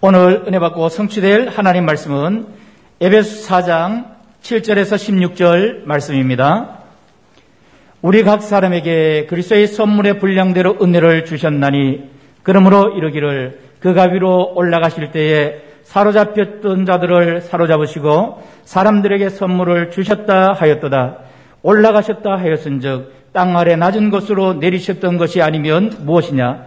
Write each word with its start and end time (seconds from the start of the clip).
오늘 0.00 0.44
은혜 0.46 0.60
받고 0.60 0.90
성취될 0.90 1.48
하나님 1.48 1.84
말씀은 1.84 2.46
에베소 3.00 3.48
4장 3.48 4.04
7절에서 4.42 4.94
16절 4.94 5.86
말씀입니다. 5.86 6.78
우리 8.00 8.22
각 8.22 8.42
사람에게 8.42 9.26
그리스도의 9.26 9.66
선물의 9.66 10.20
분량대로 10.20 10.76
은혜를 10.80 11.24
주셨나니 11.24 12.10
그러므로 12.44 12.96
이르기를 12.96 13.58
그 13.80 13.92
가 13.92 14.04
위로 14.04 14.52
올라가실 14.54 15.10
때에 15.10 15.62
사로잡혔던 15.82 16.86
자들을 16.86 17.40
사로잡으시고 17.40 18.42
사람들에게 18.62 19.30
선물을 19.30 19.90
주셨다 19.90 20.52
하였도다. 20.52 21.18
올라가셨다 21.62 22.36
하였은즉 22.36 23.32
땅 23.32 23.56
아래 23.56 23.74
낮은 23.74 24.10
곳으로 24.10 24.54
내리셨던 24.54 25.18
것이 25.18 25.42
아니면 25.42 25.92
무엇이냐? 26.04 26.66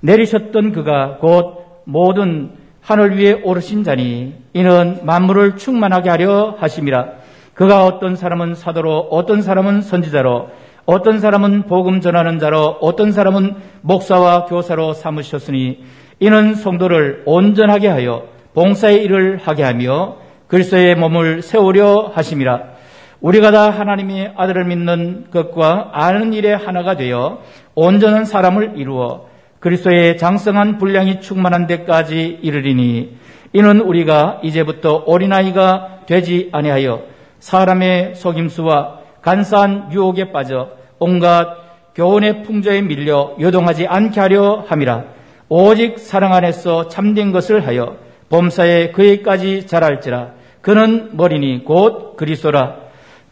내리셨던 0.00 0.72
그가 0.72 1.18
곧 1.20 1.65
모든 1.86 2.50
하늘 2.82 3.16
위에 3.16 3.40
오르신 3.44 3.84
자니 3.84 4.34
이는 4.52 5.00
만물을 5.04 5.56
충만하게 5.56 6.10
하려 6.10 6.56
하심이라. 6.58 7.06
그가 7.54 7.86
어떤 7.86 8.16
사람은 8.16 8.54
사도로 8.54 9.08
어떤 9.10 9.40
사람은 9.40 9.80
선지자로 9.80 10.50
어떤 10.84 11.20
사람은 11.20 11.62
복음 11.62 12.00
전하는 12.00 12.38
자로 12.38 12.76
어떤 12.80 13.12
사람은 13.12 13.54
목사와 13.80 14.44
교사로 14.44 14.92
삼으셨으니 14.92 15.84
이는 16.20 16.54
성도를 16.54 17.22
온전하게 17.24 17.88
하여 17.88 18.24
봉사의 18.54 19.02
일을 19.04 19.38
하게 19.38 19.62
하며 19.62 20.16
그리스도의 20.48 20.96
몸을 20.96 21.42
세우려 21.42 22.12
하심이라. 22.14 22.76
우리가 23.20 23.50
다 23.50 23.70
하나님의 23.70 24.34
아들을 24.36 24.64
믿는 24.64 25.26
것과 25.30 25.90
아는 25.92 26.32
일에 26.32 26.52
하나가 26.52 26.96
되어 26.96 27.40
온전한 27.74 28.24
사람을 28.24 28.74
이루어 28.76 29.26
그리스도의 29.60 30.18
장성한 30.18 30.78
분량이 30.78 31.20
충만한 31.20 31.66
데까지 31.66 32.38
이르리니 32.42 33.16
이는 33.52 33.80
우리가 33.80 34.40
이제부터 34.42 34.96
어린아이가 35.06 36.00
되지 36.06 36.50
아니하여 36.52 37.02
사람의 37.38 38.14
속임수와 38.14 39.00
간사한 39.22 39.90
유혹에 39.92 40.30
빠져 40.30 40.70
온갖 40.98 41.66
교훈의 41.94 42.42
풍조에 42.42 42.82
밀려 42.82 43.34
요동하지 43.40 43.86
않게 43.86 44.20
하려 44.20 44.64
함이라. 44.68 45.04
오직 45.48 45.98
사랑 45.98 46.34
안에서 46.34 46.88
참된 46.88 47.32
것을 47.32 47.66
하여 47.66 47.96
범사에 48.28 48.90
그에까지 48.90 49.66
자랄지라. 49.66 50.32
그는 50.60 51.16
머리니 51.16 51.64
곧 51.64 52.16
그리스도라. 52.16 52.76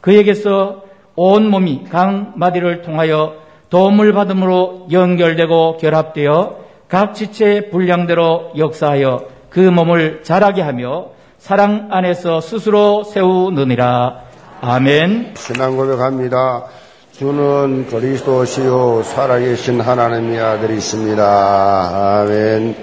그에게서 0.01 0.85
온 1.17 1.51
몸이 1.51 1.85
강 1.91 2.33
마디를 2.37 2.83
통하여 2.83 3.44
도움을 3.71 4.13
받음으로 4.13 4.89
연결되고 4.91 5.79
결합되어 5.79 6.57
각 6.89 7.15
지체의 7.15 7.71
분량대로 7.71 8.53
역사하여 8.57 9.27
그 9.51 9.61
몸을 9.61 10.23
자라게 10.23 10.63
하며 10.63 11.07
사랑 11.39 11.89
안에서 11.91 12.41
스스로 12.41 13.05
세우느니라. 13.05 14.21
아멘. 14.61 15.35
신앙 15.37 15.77
고백합니다. 15.77 16.65
주는 17.13 17.87
그리스도시요 17.87 19.03
살아계신 19.05 19.81
하나님의 19.81 20.41
아들이십니다. 20.41 22.21
아멘. 22.23 22.77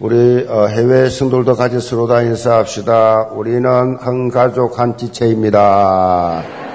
우리 0.00 0.46
어, 0.48 0.66
해외 0.66 1.10
성도들도 1.10 1.54
같이 1.56 1.78
서로 1.78 2.06
다 2.06 2.22
인사합시다. 2.22 3.28
우리는 3.32 3.98
한 4.00 4.30
가족 4.30 4.78
한 4.78 4.96
지체입니다. 4.96 6.69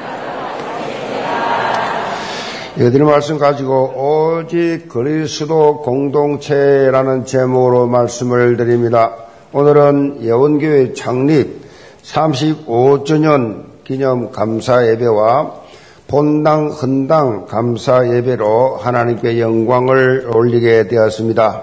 여드린 2.78 3.06
말씀 3.06 3.38
가지고 3.38 4.42
오직 4.44 4.90
그리스도 4.90 5.78
공동체라는 5.78 7.24
제목으로 7.24 7.88
말씀을 7.88 8.58
드립니다. 8.58 9.14
오늘은 9.54 10.22
예원교회 10.22 10.92
창립 10.92 11.62
35주년 12.04 13.64
기념 13.86 14.30
감사 14.30 14.86
예배와 14.88 15.54
본당 16.10 16.68
헌당 16.68 17.46
감사 17.46 18.14
예배로 18.14 18.76
하나님께 18.76 19.40
영광을 19.40 20.30
올리게 20.36 20.90
되었습니다. 20.90 21.62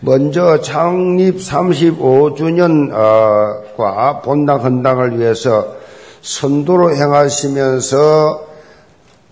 먼저 0.00 0.60
창립 0.60 1.38
35주년과 1.38 4.20
본당 4.20 4.62
헌당을 4.62 5.18
위해서 5.18 5.68
선도로 6.20 6.94
행하시면서 6.94 8.51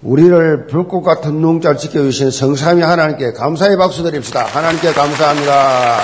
우리를 0.02 0.66
불꽃 0.66 1.02
같은 1.02 1.42
눈동자로 1.42 1.76
지켜주신 1.76 2.30
성삼위 2.30 2.80
하나님께 2.82 3.32
감사의 3.32 3.76
박수 3.76 4.02
드립시다. 4.02 4.46
하나님께 4.46 4.92
감사합니다. 4.92 5.98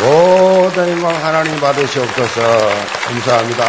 모든 0.00 0.92
영광 0.92 1.14
하나님 1.22 1.54
받으시옵소서. 1.60 2.40
감사합니다. 3.04 3.64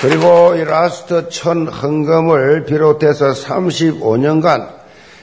그리고 0.00 0.54
이 0.56 0.64
last 0.64 1.28
천 1.28 1.68
헌금을 1.68 2.64
비롯해서 2.64 3.30
35년간 3.30 4.80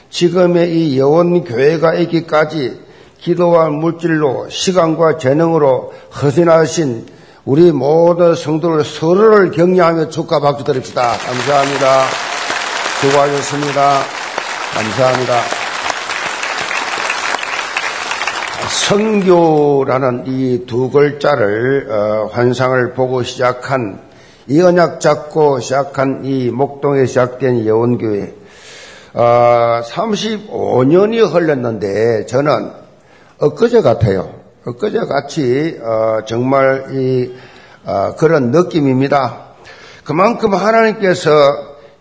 지금의 0.08 0.70
이 0.72 0.98
여원 0.98 1.44
교회가 1.44 1.94
있기까지 1.94 2.80
기도와 3.18 3.68
물질로 3.68 4.48
시간과 4.48 5.18
재능으로 5.18 5.92
헌신하신 6.22 7.17
우리 7.44 7.72
모든 7.72 8.34
성도를 8.34 8.84
서로를 8.84 9.50
격려하며 9.50 10.08
축하 10.10 10.38
박수 10.40 10.64
드립시다. 10.64 11.16
감사합니다. 11.16 12.04
수고하셨습니다. 13.00 14.00
감사합니다. 14.74 15.40
성교라는 18.88 20.24
이 20.26 20.66
두 20.66 20.90
글자를 20.90 21.88
어, 21.90 22.28
환상을 22.32 22.92
보고 22.92 23.22
시작한 23.22 24.00
이 24.46 24.60
언약 24.60 25.00
잡고 25.00 25.60
시작한 25.60 26.24
이 26.24 26.50
목동에 26.50 27.06
시작된 27.06 27.64
예원교회 27.64 28.34
어, 29.14 29.80
35년이 29.84 31.32
흘렀는데 31.32 32.26
저는 32.26 32.72
엊그제 33.40 33.80
같아요. 33.80 34.37
엊그제 34.68 34.98
같이 35.06 35.78
어, 35.82 36.18
정말 36.26 36.86
이 36.92 37.32
어, 37.84 38.14
그런 38.18 38.50
느낌입니다. 38.50 39.48
그만큼 40.04 40.54
하나님께서 40.54 41.30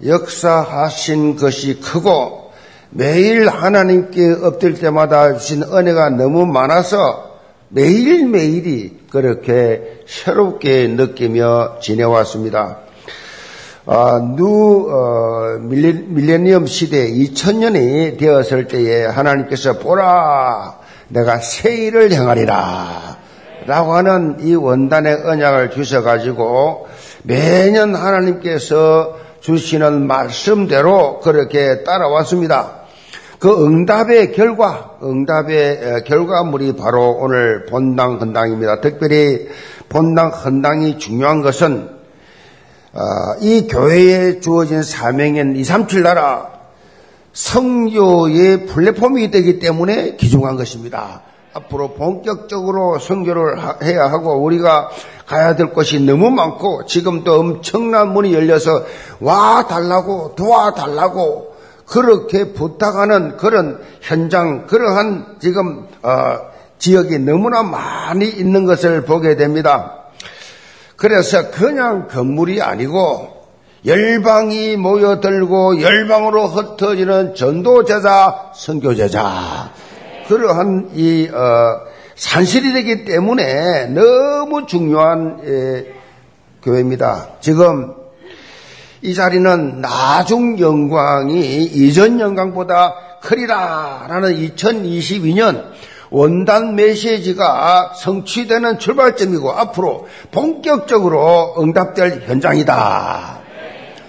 역사하신 0.06 1.38
것이 1.38 1.80
크고 1.80 2.52
매일 2.90 3.48
하나님께 3.48 4.38
엎드릴 4.44 4.80
때마다 4.80 5.38
주신 5.38 5.64
은혜가 5.64 6.10
너무 6.12 6.46
많아서 6.46 7.38
매일매일이 7.70 9.00
그렇게 9.10 10.02
새롭게 10.08 10.88
느끼며 10.88 11.80
지내왔습니다. 11.82 12.80
아, 13.86 14.20
누 14.36 14.90
어, 14.90 15.58
밀레니엄 15.60 16.68
시대 16.68 17.10
2000년이 17.10 18.18
되었을 18.18 18.68
때에 18.68 19.06
하나님께서 19.06 19.80
보라 19.80 20.77
내가 21.10 21.40
새 21.40 21.76
일을 21.76 22.12
행하리라. 22.12 23.18
라고 23.66 23.94
하는 23.94 24.38
이 24.40 24.56
원단의 24.56 25.24
언약을 25.26 25.72
주셔가지고 25.72 26.88
매년 27.24 27.96
하나님께서 27.96 29.18
주시는 29.42 30.08
말씀대로 30.08 31.20
그렇게 31.20 31.84
따라왔습니다. 31.84 32.78
그 33.40 33.66
응답의 33.66 34.32
결과, 34.32 34.98
응답의 35.04 36.06
결과물이 36.06 36.76
바로 36.76 37.12
오늘 37.12 37.66
본당 37.66 38.20
헌당입니다. 38.20 38.82
특별히 38.82 39.48
본당 39.90 40.30
헌당이 40.30 40.98
중요한 40.98 41.42
것은 41.42 41.90
어, 42.94 43.00
이 43.42 43.68
교회에 43.68 44.40
주어진 44.40 44.82
사명인 44.82 45.56
237 45.56 46.02
나라 46.02 46.57
성교의 47.38 48.66
플랫폼이 48.66 49.30
되기 49.30 49.60
때문에 49.60 50.16
기중한 50.16 50.56
것입니다. 50.56 51.22
앞으로 51.54 51.94
본격적으로 51.94 52.98
성교를 52.98 53.84
해야 53.84 54.10
하고 54.10 54.42
우리가 54.44 54.90
가야 55.28 55.56
될 55.56 55.68
곳이 55.68 56.00
너무 56.00 56.32
많고 56.32 56.88
지금도 56.88 57.40
엄청난 57.40 58.12
문이 58.12 58.34
열려서 58.34 58.84
와 59.20 59.68
달라고 59.68 60.34
도와 60.36 60.74
달라고 60.74 61.56
그렇게 61.86 62.54
부탁하는 62.54 63.38
그런 63.38 63.82
현장 64.02 64.66
그러한 64.66 65.38
지금 65.40 65.88
어, 66.02 66.40
지역이 66.80 67.20
너무나 67.20 67.62
많이 67.62 68.28
있는 68.28 68.66
것을 68.66 69.06
보게 69.06 69.36
됩니다. 69.36 70.06
그래서 70.96 71.52
그냥 71.52 72.08
건물이 72.08 72.64
아니고 72.64 73.37
열방이 73.88 74.76
모여들고 74.76 75.82
열방으로 75.82 76.48
흩어지는 76.48 77.36
전도제자, 77.36 78.52
선교제자 78.54 79.72
그러한 80.28 80.90
이 80.94 81.30
어, 81.34 81.88
산실이 82.16 82.74
되기 82.74 83.06
때문에 83.06 83.86
너무 83.86 84.66
중요한 84.66 85.40
예, 85.46 85.94
교회입니다. 86.64 87.30
지금 87.40 87.94
이 89.02 89.14
자리는 89.14 89.80
나중 89.80 90.60
영광이 90.60 91.64
이전 91.64 92.20
영광보다 92.20 92.94
크리라라는 93.24 94.36
2022년 94.36 95.64
원단 96.10 96.76
메시지가 96.76 97.94
성취되는 97.96 98.80
출발점이고 98.80 99.50
앞으로 99.50 100.08
본격적으로 100.32 101.56
응답될 101.60 102.24
현장이다. 102.26 103.47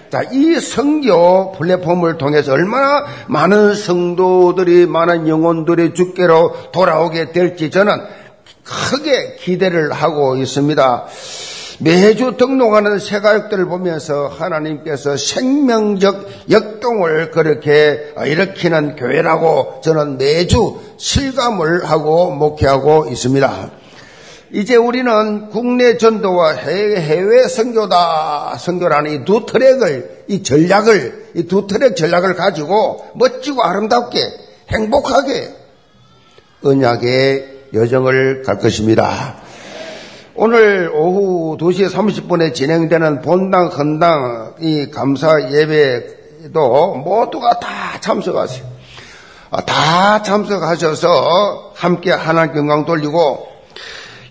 자, 0.09 0.23
이 0.31 0.59
성교 0.59 1.53
플랫폼을 1.53 2.17
통해서 2.17 2.53
얼마나 2.53 3.05
많은 3.27 3.75
성도들이, 3.75 4.87
많은 4.87 5.27
영혼들이 5.27 5.93
주께로 5.93 6.71
돌아오게 6.71 7.31
될지 7.31 7.69
저는 7.69 7.93
크게 8.63 9.35
기대를 9.39 9.91
하고 9.91 10.35
있습니다. 10.35 11.05
매주 11.81 12.35
등록하는 12.37 12.99
새가족들을 12.99 13.65
보면서 13.67 14.27
하나님께서 14.27 15.15
생명적 15.15 16.27
역동을 16.49 17.31
그렇게 17.31 18.13
일으키는 18.17 18.95
교회라고 18.95 19.79
저는 19.81 20.17
매주 20.17 20.79
실감을 20.97 21.85
하고 21.85 22.31
목회하고 22.31 23.05
있습니다. 23.09 23.78
이제 24.51 24.75
우리는 24.75 25.49
국내 25.49 25.97
전도와 25.97 26.53
해외 26.53 27.47
선교다 27.47 28.57
선교라는 28.57 29.11
이 29.11 29.25
두 29.25 29.45
트랙을 29.45 30.23
이 30.27 30.41
전략을 30.43 31.31
이 31.35 31.43
두 31.47 31.67
트랙 31.67 31.95
전략을 31.95 32.33
가지고 32.35 33.05
멋지고 33.15 33.63
아름답게 33.63 34.19
행복하게 34.71 35.53
언약의 36.63 37.59
여정을 37.73 38.41
갈 38.43 38.57
것입니다. 38.57 39.35
오늘 40.35 40.89
오후 40.93 41.57
2시 41.57 41.89
30분에 41.91 42.53
진행되는 42.53 43.21
본당, 43.21 43.67
헌당, 43.67 44.55
이 44.61 44.89
감사 44.89 45.51
예배도 45.51 46.95
모두가 46.95 47.59
다 47.59 47.99
참석하세요. 47.99 48.65
아, 49.51 49.61
다 49.61 50.21
참석하셔서 50.23 51.73
함께 51.75 52.11
하나님 52.11 52.55
영광 52.57 52.85
돌리고 52.85 53.48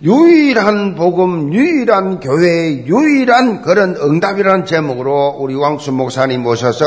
유일한 0.00 0.94
복음, 0.94 1.52
유일한 1.52 2.20
교회, 2.20 2.84
유일한 2.86 3.62
그런 3.62 3.96
응답이라는 3.96 4.64
제목으로 4.64 5.36
우리 5.38 5.56
왕수 5.56 5.90
목사님 5.90 6.42
모셔서 6.42 6.86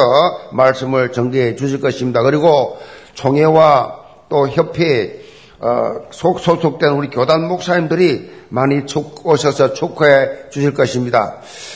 말씀을 0.54 1.12
전개해 1.12 1.56
주실 1.56 1.82
것입니다. 1.82 2.24
그리고 2.24 2.78
총회와 3.14 3.98
또 4.30 4.48
협회 4.48 5.20
어, 5.60 6.08
속 6.10 6.40
소속된 6.40 6.90
우리 6.94 7.10
교단 7.10 7.48
목사님들이 7.48 8.32
많이 8.50 8.88
축, 8.88 9.28
오셔서 9.28 9.74
축하해 9.74 10.50
주실 10.50 10.74
것입니다. 10.74 11.36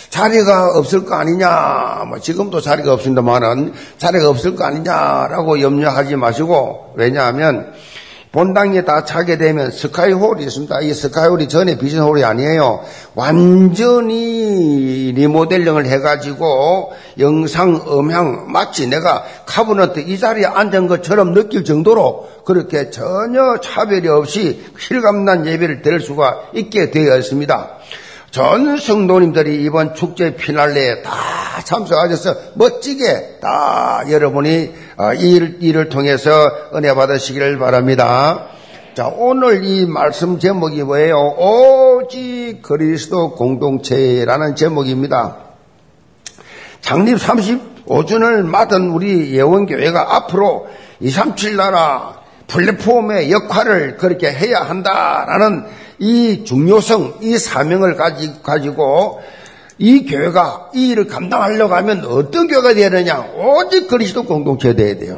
자리가 0.09 0.71
없을 0.75 1.05
거 1.05 1.15
아니냐, 1.15 2.05
뭐 2.07 2.17
지금도 2.17 2.61
자리가 2.61 2.93
없습니다만은 2.93 3.73
자리가 3.97 4.27
없을 4.29 4.55
거 4.55 4.63
아니냐라고 4.63 5.61
염려하지 5.61 6.15
마시고 6.15 6.93
왜냐하면 6.95 7.73
본당에 8.35 8.83
다 8.83 9.05
차게 9.05 9.37
되면 9.37 9.71
스카이홀이 9.71 10.43
있습니다. 10.43 10.81
이 10.81 10.93
스카이홀이 10.93 11.47
전에 11.47 11.77
비전홀이 11.77 12.21
아니에요. 12.25 12.83
완전히 13.15 15.13
리모델링을 15.15 15.85
해가지고 15.85 16.91
영상, 17.17 17.81
음향, 17.87 18.51
마치 18.51 18.87
내가 18.87 19.23
카브너트 19.45 20.01
이 20.01 20.19
자리에 20.19 20.43
앉은 20.47 20.87
것처럼 20.87 21.33
느낄 21.33 21.63
정도로 21.63 22.27
그렇게 22.43 22.89
전혀 22.89 23.61
차별이 23.63 24.09
없이 24.09 24.65
실감난 24.79 25.47
예배를 25.47 25.81
드릴 25.81 26.01
수가 26.01 26.49
있게 26.53 26.91
되어 26.91 27.15
있습니다. 27.15 27.69
전 28.35 28.75
성도님들이 28.75 29.63
이번 29.63 29.95
축제 29.95 30.35
피날레에 30.35 31.03
다 31.03 31.13
참석하셔서 31.63 32.35
멋지게 32.55 33.39
다 33.39 34.03
여러분이 34.09 34.73
어, 34.97 35.13
이 35.13 35.55
일을 35.61 35.87
통해서 35.87 36.51
은혜 36.75 36.93
받으시기를 36.93 37.57
바랍니다. 37.59 38.47
자, 38.93 39.07
오늘 39.07 39.63
이 39.63 39.85
말씀 39.85 40.37
제목이 40.37 40.83
뭐예요? 40.83 41.15
오직 41.15 42.59
그리스도 42.61 43.35
공동체라는 43.35 44.57
제목입니다. 44.57 45.37
창립 46.81 47.15
35주년을 47.15 48.43
맞은 48.43 48.89
우리 48.89 49.33
예원교회가 49.33 50.13
앞으로 50.13 50.67
237 50.99 51.55
나라 51.55 52.19
플랫폼의 52.47 53.31
역할을 53.31 53.95
그렇게 53.95 54.29
해야 54.29 54.59
한다라는 54.59 55.84
이 55.99 56.43
중요성, 56.43 57.19
이 57.21 57.37
사명을 57.37 57.95
가지고 58.43 59.21
이 59.77 60.05
교회가 60.05 60.71
이 60.73 60.89
일을 60.89 61.07
감당하려고 61.07 61.75
하면 61.75 62.05
어떤 62.05 62.47
교회가 62.47 62.73
되느냐? 62.73 63.25
오직 63.35 63.87
그리스도 63.87 64.23
공동체가 64.23 64.75
되어야 64.75 64.97
돼요. 64.97 65.17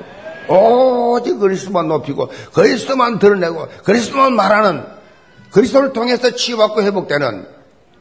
오직 0.49 1.39
그리스도만 1.39 1.87
높이고 1.87 2.29
그리스도만 2.53 3.19
드러내고 3.19 3.67
그리스도만 3.83 4.33
말하는 4.33 4.83
그리스도를 5.51 5.93
통해서 5.93 6.31
치유받고 6.31 6.81
회복되는 6.83 7.45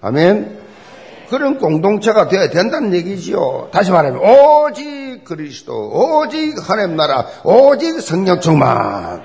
아멘. 0.01 0.67
그런 1.29 1.59
공동체가 1.59 2.29
되어야 2.29 2.51
된다는 2.51 2.95
얘기지요. 2.95 3.69
다시 3.73 3.91
말하면 3.91 4.21
오직 4.21 5.25
그리스도, 5.25 5.75
오직 5.75 6.55
하나님 6.63 6.97
나라, 6.97 7.27
오직 7.43 8.01
성령 8.01 8.41
충만. 8.41 9.23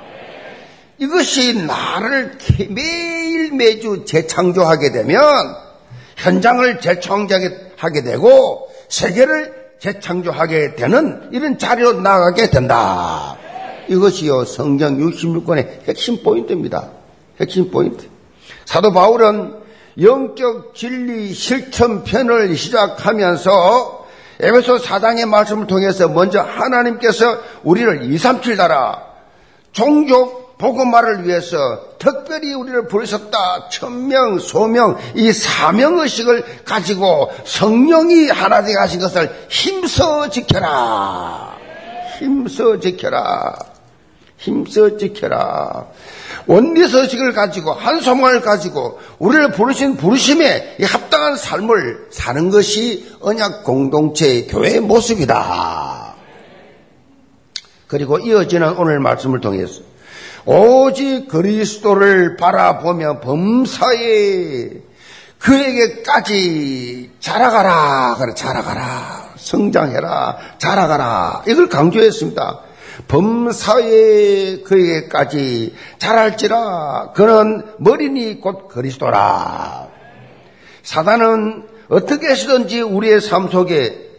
이것이 1.01 1.65
나를 1.65 2.38
매일 2.69 3.51
매주 3.53 4.06
재창조하게 4.06 4.92
되면 4.92 5.19
현장을 6.15 6.80
재창조하게 6.80 8.03
되고 8.03 8.69
세계를 8.88 9.51
재창조하게 9.80 10.75
되는 10.75 11.30
이런 11.31 11.57
자리로 11.57 11.94
나가게 11.94 12.51
된다. 12.51 13.36
이것이요 13.88 14.45
성경 14.45 14.98
66권의 14.98 15.88
핵심 15.88 16.21
포인트입니다. 16.21 16.92
핵심 17.39 17.71
포인트. 17.71 18.07
사도 18.65 18.94
바울은 18.94 19.56
영적 20.00 20.75
진리 20.75 21.33
실천 21.33 22.03
편을 22.03 22.56
시작하면서 22.56 24.07
에베소 24.39 24.77
사장의 24.77 25.25
말씀을 25.25 25.65
통해서 25.65 26.07
먼저 26.09 26.42
하나님께서 26.42 27.39
우리를 27.63 28.03
237 28.03 28.56
나라 28.56 29.03
종족 29.71 30.42
복음화를 30.62 31.28
위해서 31.28 31.58
특별히 31.98 32.54
우리를 32.54 32.88
부르셨다. 32.88 33.69
천명, 33.69 34.38
소명, 34.38 34.98
이 35.16 35.34
사명의식을 35.34 36.63
가지고 36.63 37.31
성령이 37.44 38.30
하나 38.30 38.62
되게 38.62 38.78
하신 38.78 39.00
것을 39.00 39.48
힘써 39.50 40.30
지켜라. 40.30 41.58
힘써 42.19 42.80
지켜라. 42.80 43.56
힘써 44.38 44.98
지켜라. 44.98 45.88
원리서식을 46.46 47.34
가지고 47.34 47.74
한 47.74 48.00
소망을 48.00 48.42
가지고 48.42 49.00
우리를 49.19 49.51
부르신 49.51 49.98
부르심에 49.98 50.77
합당한 50.84 51.36
삶을 51.36 52.08
사는 52.12 52.50
것이 52.50 53.15
언약 53.22 53.63
공동체의 53.63 54.48
교회의 54.48 54.80
모습이다. 54.80 56.15
그리고 57.88 58.20
이어지는 58.20 58.77
오늘 58.77 59.00
말씀을 59.00 59.41
통해서 59.41 59.90
오직 60.45 61.27
그리스도를 61.27 62.36
바라보며 62.38 63.19
범사에 63.19 64.69
그에게까지 65.39 67.12
자라가라. 67.19 68.15
그래, 68.19 68.33
자라가라. 68.36 69.33
성장해라. 69.38 70.38
자라가라. 70.57 71.43
이걸 71.48 71.67
강조했습니다. 71.67 72.60
범사에 73.07 74.62
그에게까지 74.62 75.74
자랄지라. 75.98 77.13
그는 77.15 77.63
머리니 77.79 78.39
곧 78.39 78.67
그리스도라. 78.67 79.88
사단은 80.83 81.67
어떻게 81.89 82.29
해서든지 82.29 82.81
우리의 82.81 83.21
삶 83.21 83.50
속에 83.50 84.11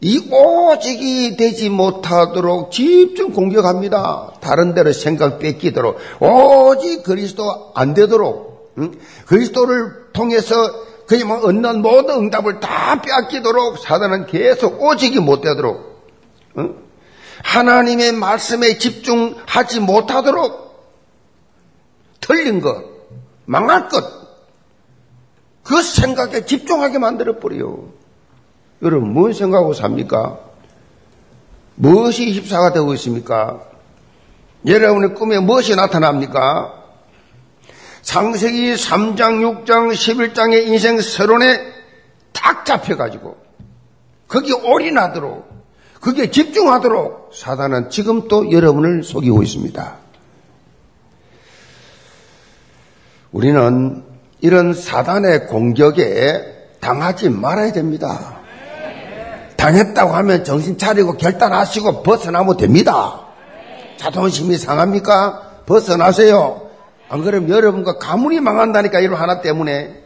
이 0.00 0.18
오직이 0.30 1.36
되지 1.36 1.70
못하도록 1.70 2.70
집중 2.70 3.32
공격합니다. 3.32 4.32
다른 4.40 4.74
데로 4.74 4.92
생각 4.92 5.38
뺏기도록 5.38 5.98
오직 6.20 7.02
그리스도 7.02 7.72
안 7.74 7.94
되도록 7.94 8.74
응? 8.78 8.92
그리스도를 9.26 10.12
통해서 10.12 10.54
그냥 11.06 11.30
얻는 11.30 11.82
모든 11.82 12.16
응답을 12.16 12.60
다 12.60 13.00
빼앗기도록 13.00 13.78
사단은 13.78 14.26
계속 14.26 14.82
오직이 14.82 15.18
못 15.18 15.40
되도록 15.40 16.02
응? 16.58 16.76
하나님의 17.42 18.12
말씀에 18.12 18.78
집중하지 18.78 19.80
못하도록 19.80 20.66
틀린 22.20 22.60
것, 22.60 22.82
망할 23.44 23.88
것, 23.88 24.04
그 25.62 25.80
생각에 25.80 26.44
집중하게 26.44 26.98
만들어 26.98 27.38
버려요. 27.38 27.92
여러분, 28.82 29.12
무엇 29.12 29.34
생각하고 29.34 29.72
삽니까? 29.72 30.38
무엇이 31.76 32.32
힙사가 32.32 32.72
되고 32.72 32.92
있습니까? 32.94 33.60
여러분의 34.66 35.14
꿈에 35.14 35.38
무엇이 35.38 35.74
나타납니까? 35.76 36.72
창세기 38.02 38.74
3장, 38.74 39.64
6장, 39.64 39.92
11장의 39.92 40.68
인생 40.68 41.00
서론에 41.00 41.60
딱 42.32 42.64
잡혀가지고, 42.64 43.36
거기에 44.28 44.54
올인하도록, 44.54 45.56
거기에 46.00 46.30
집중하도록 46.30 47.30
사단은 47.34 47.90
지금 47.90 48.28
또 48.28 48.52
여러분을 48.52 49.02
속이고 49.02 49.42
있습니다. 49.42 49.96
우리는 53.32 54.04
이런 54.40 54.72
사단의 54.72 55.46
공격에 55.46 56.74
당하지 56.80 57.30
말아야 57.30 57.72
됩니다. 57.72 58.35
당했다고 59.66 60.12
하면 60.14 60.44
정신 60.44 60.78
차리고 60.78 61.16
결단하시고 61.16 62.04
벗어나면 62.04 62.56
됩니다. 62.56 63.20
자존심이 63.96 64.56
상합니까? 64.58 65.42
벗어나세요. 65.66 66.68
안 67.08 67.22
그러면 67.22 67.50
여러분과 67.50 67.98
가문이 67.98 68.40
망한다니까 68.40 69.00
이런 69.00 69.20
하나 69.20 69.40
때문에 69.40 70.04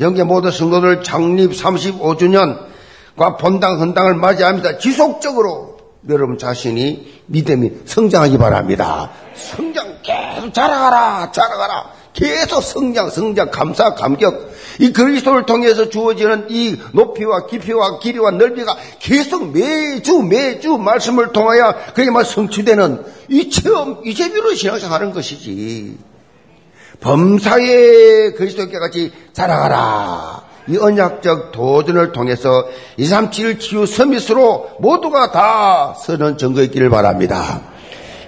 영계 0.00 0.24
모든 0.24 0.50
성도들 0.50 1.04
창립 1.04 1.52
35주년과 1.52 3.38
본당 3.38 3.80
헌당을 3.80 4.14
맞이합니다. 4.14 4.78
지속적으로 4.78 5.78
여러분 6.08 6.36
자신이 6.36 7.22
믿음이 7.26 7.82
성장하기 7.84 8.38
바랍니다. 8.38 9.10
성장 9.34 9.98
계속 10.02 10.52
자라가라 10.52 11.30
자라가라 11.30 11.97
계속 12.18 12.60
성장 12.60 13.10
성장 13.10 13.50
감사 13.50 13.94
감격 13.94 14.50
이 14.80 14.92
그리스도를 14.92 15.46
통해서 15.46 15.88
주어지는 15.88 16.46
이 16.48 16.76
높이와 16.92 17.46
깊이와 17.46 18.00
길이와 18.00 18.32
넓이가 18.32 18.76
계속 18.98 19.52
매주 19.52 20.22
매주 20.22 20.78
말씀을 20.78 21.32
통하여 21.32 21.74
그에만 21.94 22.24
성취되는 22.24 23.04
이 23.28 23.50
체험 23.50 24.00
이 24.04 24.14
재미로 24.14 24.52
신앙생활하는 24.52 25.12
것이지 25.12 25.96
범사에 27.00 28.32
그리스도께 28.32 28.78
같이 28.80 29.12
자라가라. 29.32 30.48
이 30.70 30.76
언약적 30.76 31.52
도전을 31.52 32.12
통해서 32.12 32.66
237 32.96 33.58
치유 33.58 33.86
서밋으로 33.86 34.70
모두가 34.80 35.30
다 35.30 35.94
서는 35.94 36.36
증거 36.36 36.62
있기를 36.62 36.90
바랍니다. 36.90 37.62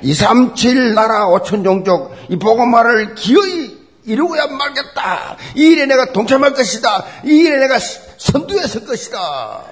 237 0.03 0.95
나라 0.95 1.27
5천 1.27 1.65
종족 1.65 2.13
이 2.31 2.37
복음화를 2.37 3.15
기어이 3.15 3.60
이루어야 4.05 4.47
말겠다. 4.47 5.37
이 5.55 5.71
일에 5.71 5.87
내가 5.87 6.13
동참할 6.13 6.55
것이다. 6.55 7.05
이 7.25 7.45
일에 7.45 7.57
내가 7.59 7.79
선두에 7.79 8.67
설 8.67 8.85
것이다. 8.85 9.63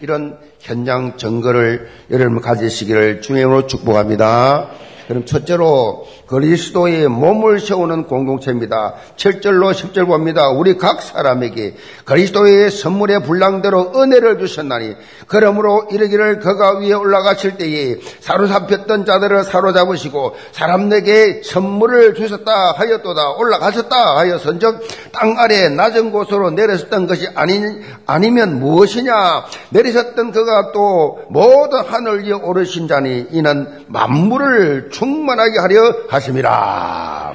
이런 0.00 0.38
현장 0.60 1.16
증거를 1.16 1.88
여러분 2.10 2.40
가지시기를 2.40 3.20
주님으로 3.22 3.66
축복합니다. 3.66 4.70
그럼 5.10 5.24
첫째로 5.24 6.06
그리스도의 6.28 7.08
몸을 7.08 7.58
세우는 7.58 8.04
공동체입니다. 8.04 8.94
7절로 9.16 9.72
10절 9.72 10.06
봅니다. 10.06 10.50
우리 10.50 10.76
각 10.78 11.02
사람에게 11.02 11.74
그리스도의 12.04 12.70
선물의 12.70 13.24
분량대로 13.24 13.90
은혜를 13.96 14.38
주셨나니 14.38 14.94
그러므로 15.26 15.88
이르기를 15.90 16.38
그가 16.38 16.78
위에 16.78 16.92
올라가실 16.92 17.58
때에 17.58 17.96
사로잡혔던 18.20 19.04
자들을 19.04 19.42
사로잡으시고 19.42 20.36
사람에게 20.52 21.42
선물을 21.44 22.14
주셨다 22.14 22.74
하였도다 22.76 23.30
올라가셨다 23.30 24.16
하여 24.16 24.38
선적 24.38 24.80
땅 25.10 25.36
아래 25.38 25.68
낮은 25.70 26.12
곳으로 26.12 26.52
내렸었던 26.52 27.08
것이 27.08 27.26
아니, 27.34 27.60
아니면 28.06 28.60
무엇이냐 28.60 29.44
내리셨던 29.70 30.30
그가 30.30 30.70
또 30.70 31.18
모든 31.30 31.80
하늘 31.80 32.24
위에 32.24 32.32
오르신 32.32 32.86
자니 32.86 33.26
이는 33.32 33.86
만물을 33.88 34.90
충만하게 35.00 35.58
하려 35.58 35.94
하심이라. 36.10 37.32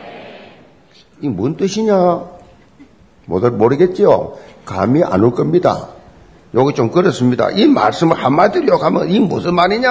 이 1.22 1.30
뭔 1.36 1.58
뜻이냐? 1.58 2.24
모르겠죠? 3.26 4.38
감이 4.66 5.04
안 5.04 5.24
올 5.24 5.32
겁니다. 5.34 5.90
여기 6.54 6.76
좀 6.76 6.92
그렇습니다. 6.92 7.50
이 7.52 7.66
말씀을 7.68 8.16
한마디로 8.24 8.68
욕하면 8.68 9.10
이 9.10 9.20
무슨 9.20 9.56
말이냐? 9.56 9.90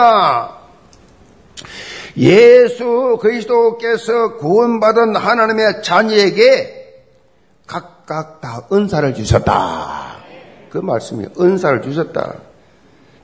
예수 2.16 3.18
그리스도께서 3.20 4.36
구원받은 4.36 5.16
하나님의 5.16 5.82
자녀에게 5.82 6.84
각각 7.66 8.40
다 8.40 8.66
은사를 8.72 9.14
주셨다. 9.14 10.18
그 10.70 10.78
말씀이 10.78 11.26
은사를 11.40 11.82
주셨다. 11.82 12.34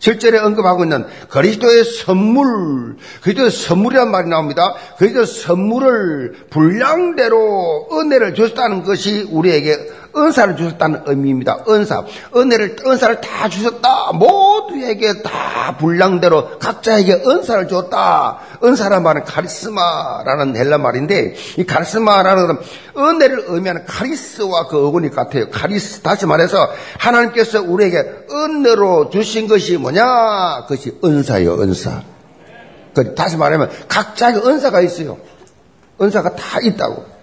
7절에 0.00 0.42
언급하고 0.42 0.84
있는 0.84 1.06
그리스도의 1.28 1.84
선물, 1.84 2.96
그리스도의 3.22 3.50
선물이란 3.50 4.10
말이 4.10 4.28
나옵니다. 4.28 4.74
그리스도의 4.98 5.26
선물을 5.26 6.46
분량대로 6.50 7.88
은혜를 7.92 8.34
주셨다는 8.34 8.82
것이 8.82 9.28
우리에게 9.30 9.76
은사를 10.16 10.56
주셨다는 10.56 11.02
의미입니다. 11.06 11.58
은사. 11.68 12.04
은혜를, 12.34 12.76
은사를 12.86 13.20
다 13.20 13.48
주셨다. 13.48 14.12
모두에게 14.12 15.22
다 15.22 15.76
분량대로 15.78 16.58
각자에게 16.58 17.22
은사를 17.26 17.68
줬다. 17.68 18.38
은사란 18.62 19.02
말은 19.02 19.24
카리스마라는 19.24 20.56
헬라 20.56 20.78
말인데, 20.78 21.34
이 21.58 21.64
카리스마라는 21.64 22.46
것은 22.46 22.62
은혜를 22.96 23.44
의미하는 23.48 23.84
카리스와 23.86 24.66
그 24.66 24.86
어근이 24.86 25.10
같아요. 25.10 25.48
카리스. 25.50 26.00
다시 26.00 26.26
말해서 26.26 26.70
하나님께서 26.98 27.62
우리에게 27.62 28.26
은혜로 28.30 29.10
주신 29.10 29.48
것이 29.48 29.76
뭐냐? 29.76 30.66
그것이 30.68 30.98
은사예요, 31.04 31.60
은사. 31.60 32.02
그 32.94 33.14
다시 33.14 33.36
말하면 33.36 33.70
각자의 33.88 34.36
은사가 34.46 34.80
있어요. 34.80 35.18
은사가 36.00 36.34
다 36.34 36.58
있다고. 36.60 37.19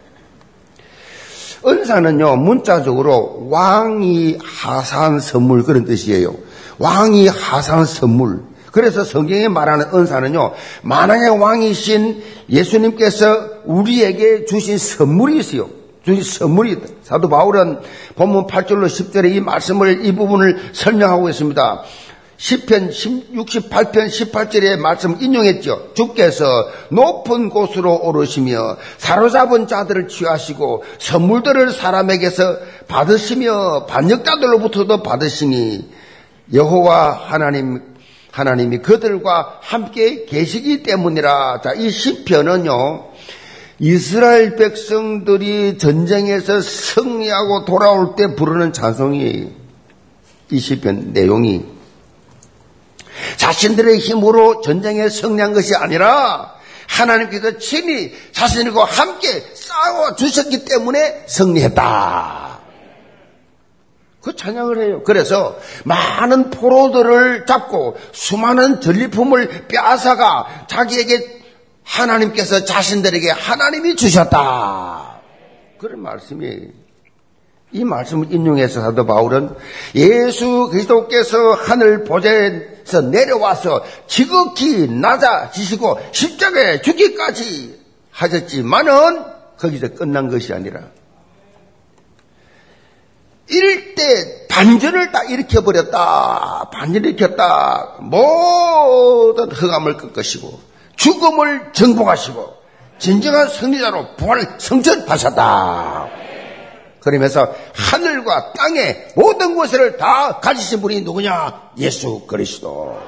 은사는요, 1.66 2.36
문자적으로 2.38 3.48
왕이 3.50 4.38
하산 4.44 5.20
선물 5.20 5.64
그런 5.64 5.86
뜻이에요. 5.86 6.36
왕이 6.80 7.28
하산 7.28 7.86
선물. 7.86 8.42
그래서 8.72 9.04
성경에 9.04 9.48
말하는 9.48 9.88
은사는요, 9.94 10.54
만왕의 10.84 11.40
왕이신 11.40 12.22
예수님께서 12.50 13.50
우리에게 13.66 14.46
주신 14.46 14.78
선물이 14.78 15.40
있어요. 15.40 15.70
주신 16.06 16.24
선물이. 16.24 16.78
사도 17.04 17.28
바울은 17.28 17.80
본문 18.16 18.48
8절로 18.48 18.86
10절에 18.86 19.34
이 19.34 19.42
말씀을, 19.42 20.06
이 20.06 20.16
부분을 20.16 20.72
설명하고 20.74 21.28
있습니다. 21.30 21.84
10편 22.38 22.91
68편 23.34 24.08
18절의 24.08 24.77
말씀 24.77 25.17
인용했죠. 25.20 25.94
주께서 25.96 26.46
높은 26.89 27.50
곳으로 27.50 28.00
오르시며 28.03 28.77
사로잡은 28.98 29.67
자들을 29.67 30.08
취하시고 30.08 30.84
선물들을 31.00 31.72
사람에게서 31.72 32.58
받으시며 32.88 33.88
반역자들로부터도 33.88 35.03
받으시니 35.03 35.89
여호와 36.53 37.12
하나님 37.12 37.82
하나님이 38.32 38.79
그들과 38.79 39.58
함께 39.62 40.25
계시기 40.25 40.84
때문이라. 40.84 41.62
자, 41.62 41.74
이 41.74 41.89
시편은요. 41.89 43.06
이스라엘 43.79 44.56
백성들이 44.56 45.79
전쟁에서 45.79 46.62
승리하고 46.62 47.65
돌아올 47.65 48.15
때 48.15 48.36
부르는 48.36 48.74
찬송이 48.74 49.48
이 50.51 50.60
시편 50.60 51.13
내용이 51.13 51.77
자신들의 53.38 54.00
힘으로 54.00 54.62
전쟁에 54.62 55.10
승리한 55.10 55.54
것이 55.54 55.76
아니라 55.76 56.56
하나님께서 56.88 57.58
친히 57.58 58.14
자신과 58.32 58.86
함께 58.86 59.44
싸워 59.54 60.16
주셨기 60.16 60.66
때문에 60.66 61.24
승리했다. 61.28 62.60
그 64.22 64.36
찬양을 64.36 64.84
해요. 64.84 65.04
그래서 65.06 65.58
많은 65.86 66.50
포로들을 66.50 67.46
잡고 67.46 67.98
수많은 68.12 68.82
전리품을 68.82 69.68
빼앗아가 69.68 70.66
자기에게 70.68 71.42
하나님께서 71.84 72.66
자신들에게 72.66 73.32
하나님이 73.32 73.96
주셨다. 73.96 75.22
그런 75.78 76.02
말씀이에요. 76.02 76.77
이 77.72 77.84
말씀을 77.84 78.32
인용해서 78.32 78.82
사도 78.82 79.06
바울은 79.06 79.54
예수 79.96 80.70
그리스도께서 80.72 81.54
하늘 81.54 82.06
보좌에서 82.06 83.02
내려와서 83.02 83.84
지극히 84.08 84.88
낮아지시고 84.88 86.00
십자가에 86.12 86.82
죽기까지 86.82 87.80
하셨지만은 88.12 89.24
거기서 89.58 89.90
끝난 89.90 90.30
것이 90.30 90.54
아니라 90.54 90.82
이럴 93.50 93.96
때 93.96 94.48
반전을 94.50 95.12
다 95.12 95.24
일으켜버렸다. 95.24 96.70
반전을 96.72 97.12
일으켰다. 97.12 97.98
모든 98.00 99.52
흑암을 99.52 99.98
꺾으시고 99.98 100.60
죽음을 100.96 101.72
정복하시고 101.74 102.58
진정한 102.98 103.48
승리자로 103.48 104.16
부활 104.16 104.56
성전하셨다. 104.58 106.10
그러면서 107.08 107.56
하늘과 107.74 108.52
땅의 108.52 109.14
모든 109.16 109.56
것을 109.56 109.96
다 109.96 110.40
가지신 110.42 110.82
분이 110.82 111.02
누구냐? 111.02 111.72
예수 111.78 112.26
그리스도. 112.28 113.02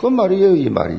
그 0.00 0.06
말이에요, 0.06 0.56
이 0.56 0.70
말이. 0.70 0.98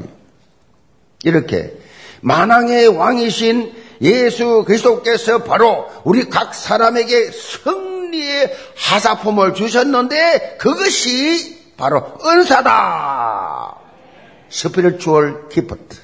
이렇게 1.24 1.74
만왕의 2.22 2.90
왕이신 2.90 3.74
예수 4.02 4.64
그리스도께서 4.64 5.44
바로 5.44 5.90
우리 6.04 6.30
각 6.30 6.54
사람에게 6.54 7.32
승리의 7.32 8.56
하사품을 8.76 9.56
주셨는데 9.56 10.58
그것이 10.60 11.74
바로 11.78 12.04
은사다. 12.24 13.76
Spiritual 14.50 15.50
gift. 15.50 15.98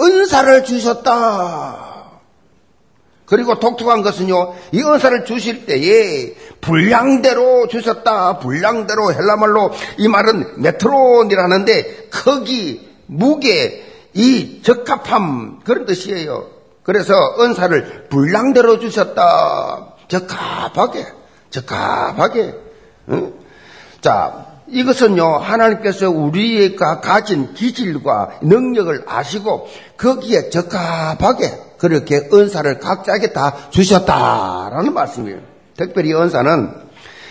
은사를 0.00 0.64
주셨다. 0.64 1.91
그리고 3.32 3.58
독특한 3.58 4.02
것은요, 4.02 4.52
이 4.72 4.82
은사를 4.82 5.24
주실 5.24 5.64
때에 5.64 6.34
분량대로 6.60 7.66
주셨다. 7.66 8.40
분량대로 8.40 9.10
헬라말로 9.10 9.70
이 9.96 10.06
말은 10.06 10.60
μέτρον이라는데 10.60 12.08
크기, 12.10 12.86
무게, 13.06 13.90
이 14.12 14.60
적합함 14.62 15.60
그런 15.64 15.86
뜻이에요. 15.86 16.46
그래서 16.82 17.14
은사를 17.40 18.08
분량대로 18.10 18.78
주셨다. 18.78 19.94
적합하게, 20.08 21.06
적합하게. 21.48 22.54
응? 23.12 23.32
자, 24.02 24.44
이것은요, 24.68 25.38
하나님께서 25.38 26.10
우리가 26.10 27.00
가진 27.00 27.54
기질과 27.54 28.40
능력을 28.42 29.04
아시고 29.06 29.68
거기에 29.96 30.50
적합하게 30.50 31.71
그렇게 31.82 32.28
은사를 32.32 32.78
각자에게 32.78 33.32
다 33.32 33.56
주셨다라는 33.70 34.94
말씀이에요. 34.94 35.40
특별히 35.76 36.14
은사는 36.14 36.74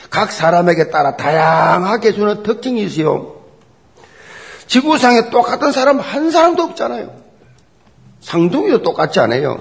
각 0.10 0.34
사람에게 0.34 0.90
따라 0.90 1.16
다양하게 1.16 2.12
주는 2.12 2.44
특징이 2.44 2.84
있어요. 2.84 3.38
지구상에 4.68 5.30
똑같은 5.30 5.72
사람 5.72 6.02
한 6.02 6.32
사람도 6.32 6.64
없잖아요. 6.64 7.16
상둥이도 8.20 8.82
똑같지 8.82 9.22
않아요. 9.22 9.58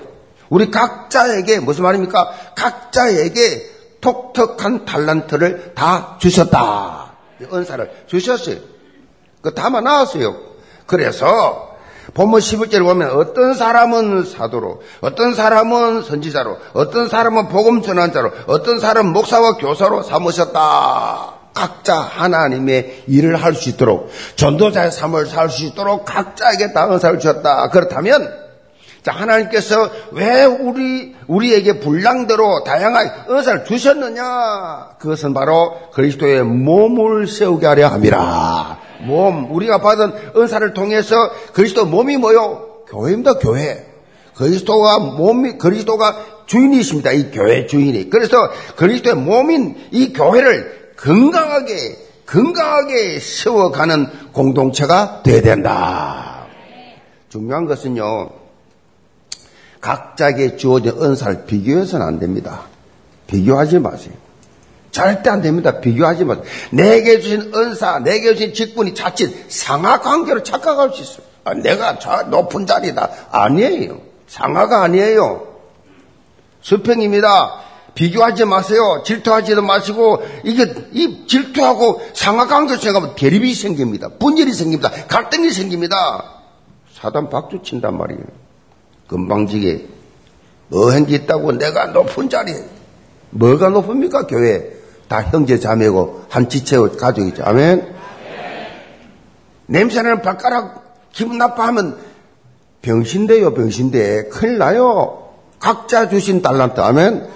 우리 0.49 0.73
각자에게 0.73 1.61
무슨 1.61 1.85
말입니까? 1.85 2.33
각자에게 2.57 3.71
독특한 4.01 4.87
달란트를 4.87 5.75
다 5.77 6.17
주셨다. 6.19 7.13
은사를 7.41 8.07
주셨어요. 8.09 8.57
그 9.41 9.55
담아 9.55 9.83
놨어요. 9.83 10.37
그래서 10.87 11.70
본문 12.15 12.41
11절을 12.41 12.83
보면 12.85 13.11
어떤 13.11 13.55
사람은 13.55 14.25
사도로, 14.25 14.83
어떤 15.01 15.35
사람은 15.35 16.03
선지자로, 16.03 16.57
어떤 16.73 17.09
사람은 17.09 17.49
복음 17.49 17.83
전환자로, 17.83 18.31
어떤 18.47 18.81
사람은 18.81 19.13
목사와 19.13 19.57
교사로 19.57 20.03
삼으셨다. 20.03 21.35
각자 21.53 21.97
하나님의 21.97 23.05
일을 23.09 23.35
할 23.37 23.55
수 23.55 23.69
있도록 23.71 24.09
전도자의 24.37 24.93
삶을 24.93 25.27
살 25.27 25.51
수 25.51 25.65
있도록 25.65 26.05
각자에게 26.05 26.73
다 26.73 26.89
은사를 26.91 27.19
주셨다. 27.19 27.69
그렇다면 27.71 28.50
자, 29.03 29.13
하나님께서 29.13 29.91
왜 30.13 30.45
우리, 30.45 31.15
우리에게 31.27 31.81
분량대로 31.81 32.65
다양한 32.65 33.27
은사를 33.31 33.65
주셨느냐? 33.65 34.97
그것은 34.99 35.33
바로 35.33 35.91
그리스도의 35.93 36.45
몸을 36.45 37.27
세우게 37.27 37.67
하려 37.67 37.89
함이라. 37.89 38.79
몸, 39.07 39.51
우리가 39.51 39.79
받은 39.79 40.13
은사를 40.37 40.75
통해서 40.75 41.15
그리스도 41.55 41.87
몸이 41.87 42.19
뭐요? 42.19 42.85
교회입니다, 42.89 43.35
교회. 43.39 43.87
그리스도가 44.37 44.99
몸이, 44.99 45.57
그리스도가 45.57 46.17
주인이십니다, 46.47 47.13
이 47.13 47.31
교회 47.31 47.67
주인이. 47.67 48.11
그래서 48.11 48.37
그리스도의 48.77 49.17
몸인 49.17 49.77
이 49.93 50.13
교회를 50.13 50.93
건강하게, 50.99 51.75
건강하게 52.27 53.19
세워가는 53.19 54.33
공동체가 54.33 55.23
돼야 55.23 55.41
된다. 55.41 56.47
중요한 57.31 57.65
것은요, 57.65 58.40
각자에게 59.81 60.57
주어진 60.57 60.93
은사를 61.01 61.45
비교해서는 61.47 62.07
안 62.07 62.19
됩니다. 62.19 62.63
비교하지 63.27 63.79
마세요. 63.79 64.15
절대 64.91 65.31
안 65.31 65.41
됩니다. 65.41 65.81
비교하지 65.81 66.25
마세요. 66.25 66.45
내게 66.71 67.21
주신 67.21 67.53
은사, 67.55 68.01
내게 68.01 68.35
주신 68.35 68.53
직분이 68.53 68.95
자칫 68.95 69.33
상하 69.49 70.01
관계로 70.01 70.43
착각할 70.43 70.93
수 70.93 71.03
있어요. 71.03 71.27
아, 71.45 71.55
내가 71.55 71.99
저 71.99 72.23
높은 72.25 72.67
자리다. 72.67 73.09
아니에요. 73.31 74.01
상하가 74.27 74.83
아니에요. 74.83 75.47
수평입니다. 76.61 77.61
비교하지 77.95 78.45
마세요. 78.45 79.03
질투하지도 79.05 79.63
마시고, 79.63 80.23
이게, 80.45 80.73
이 80.93 81.27
질투하고 81.27 82.03
상하 82.15 82.47
관계로 82.47 82.79
생각하면 82.79 83.15
대립이 83.17 83.55
생깁니다. 83.55 84.09
분열이 84.19 84.53
생깁니다. 84.53 84.91
갈등이 85.09 85.51
생깁니다. 85.51 85.97
사단 86.93 87.31
박수 87.31 87.63
친단 87.63 87.97
말이에요. 87.97 88.40
금방지게 89.11 89.87
뭐한 90.69 91.05
게 91.07 91.17
있다고 91.17 91.53
내가 91.53 91.87
높은 91.87 92.31
자리에 92.31 92.65
뭐가 93.31 93.71
높습니까? 93.71 94.27
교회 94.27 94.73
다 95.09 95.21
형제 95.23 95.59
자매고 95.59 96.27
한 96.29 96.49
지체고 96.49 96.93
가족이죠. 96.93 97.43
아멘. 97.45 97.93
냄새나는 99.67 100.23
발가락 100.23 101.11
기분 101.13 101.39
나빠하면 101.39 101.99
병신대요 102.83 103.55
병신대. 103.55 104.29
큰일 104.31 104.59
나요. 104.59 105.31
각자 105.59 106.09
주신 106.09 106.41
달란트 106.41 106.81
아멘. 106.81 107.29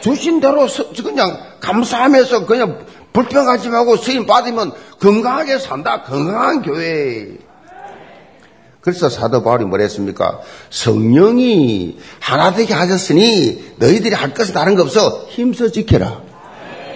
주신 0.00 0.40
대로 0.40 0.66
그냥 1.02 1.38
감사하면서 1.60 2.46
그냥 2.46 2.84
불평하지 3.12 3.68
말고 3.68 3.96
쓰임 3.96 4.26
받으면 4.26 4.72
건강하게 4.98 5.58
산다. 5.58 6.02
건강한 6.02 6.62
교회 6.62 7.38
그래서 8.82 9.08
사도 9.08 9.44
바울이 9.44 9.64
뭐랬습니까? 9.64 10.40
성령이 10.70 11.98
하나 12.18 12.52
되게 12.52 12.74
하셨으니 12.74 13.74
너희들이 13.76 14.14
할 14.14 14.34
것은 14.34 14.54
다른 14.54 14.74
거 14.74 14.82
없어. 14.82 15.24
힘써 15.28 15.68
지켜라. 15.68 16.20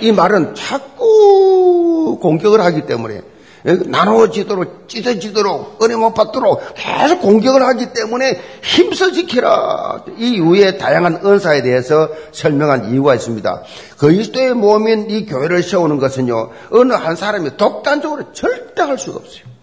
이 0.00 0.10
말은 0.10 0.56
자꾸 0.56 2.18
공격을 2.20 2.60
하기 2.60 2.86
때문에 2.86 3.20
나누어지도록 3.62 4.88
찢어지도록 4.88 5.82
은혜 5.82 5.94
못 5.94 6.12
받도록 6.12 6.60
계속 6.74 7.20
공격을 7.20 7.62
하기 7.62 7.92
때문에 7.92 8.40
힘써 8.62 9.12
지켜라. 9.12 10.04
이 10.18 10.34
이후에 10.34 10.78
다양한 10.78 11.20
은사에 11.24 11.62
대해서 11.62 12.08
설명한 12.32 12.92
이유가 12.92 13.14
있습니다. 13.14 13.62
그리스도의 13.98 14.54
몸인 14.54 15.08
이 15.10 15.24
교회를 15.26 15.62
세우는 15.62 15.98
것은요 15.98 16.50
어느 16.70 16.92
한 16.94 17.14
사람이 17.14 17.56
독단적으로 17.56 18.32
절대 18.32 18.82
할 18.82 18.98
수가 18.98 19.18
없어요. 19.18 19.55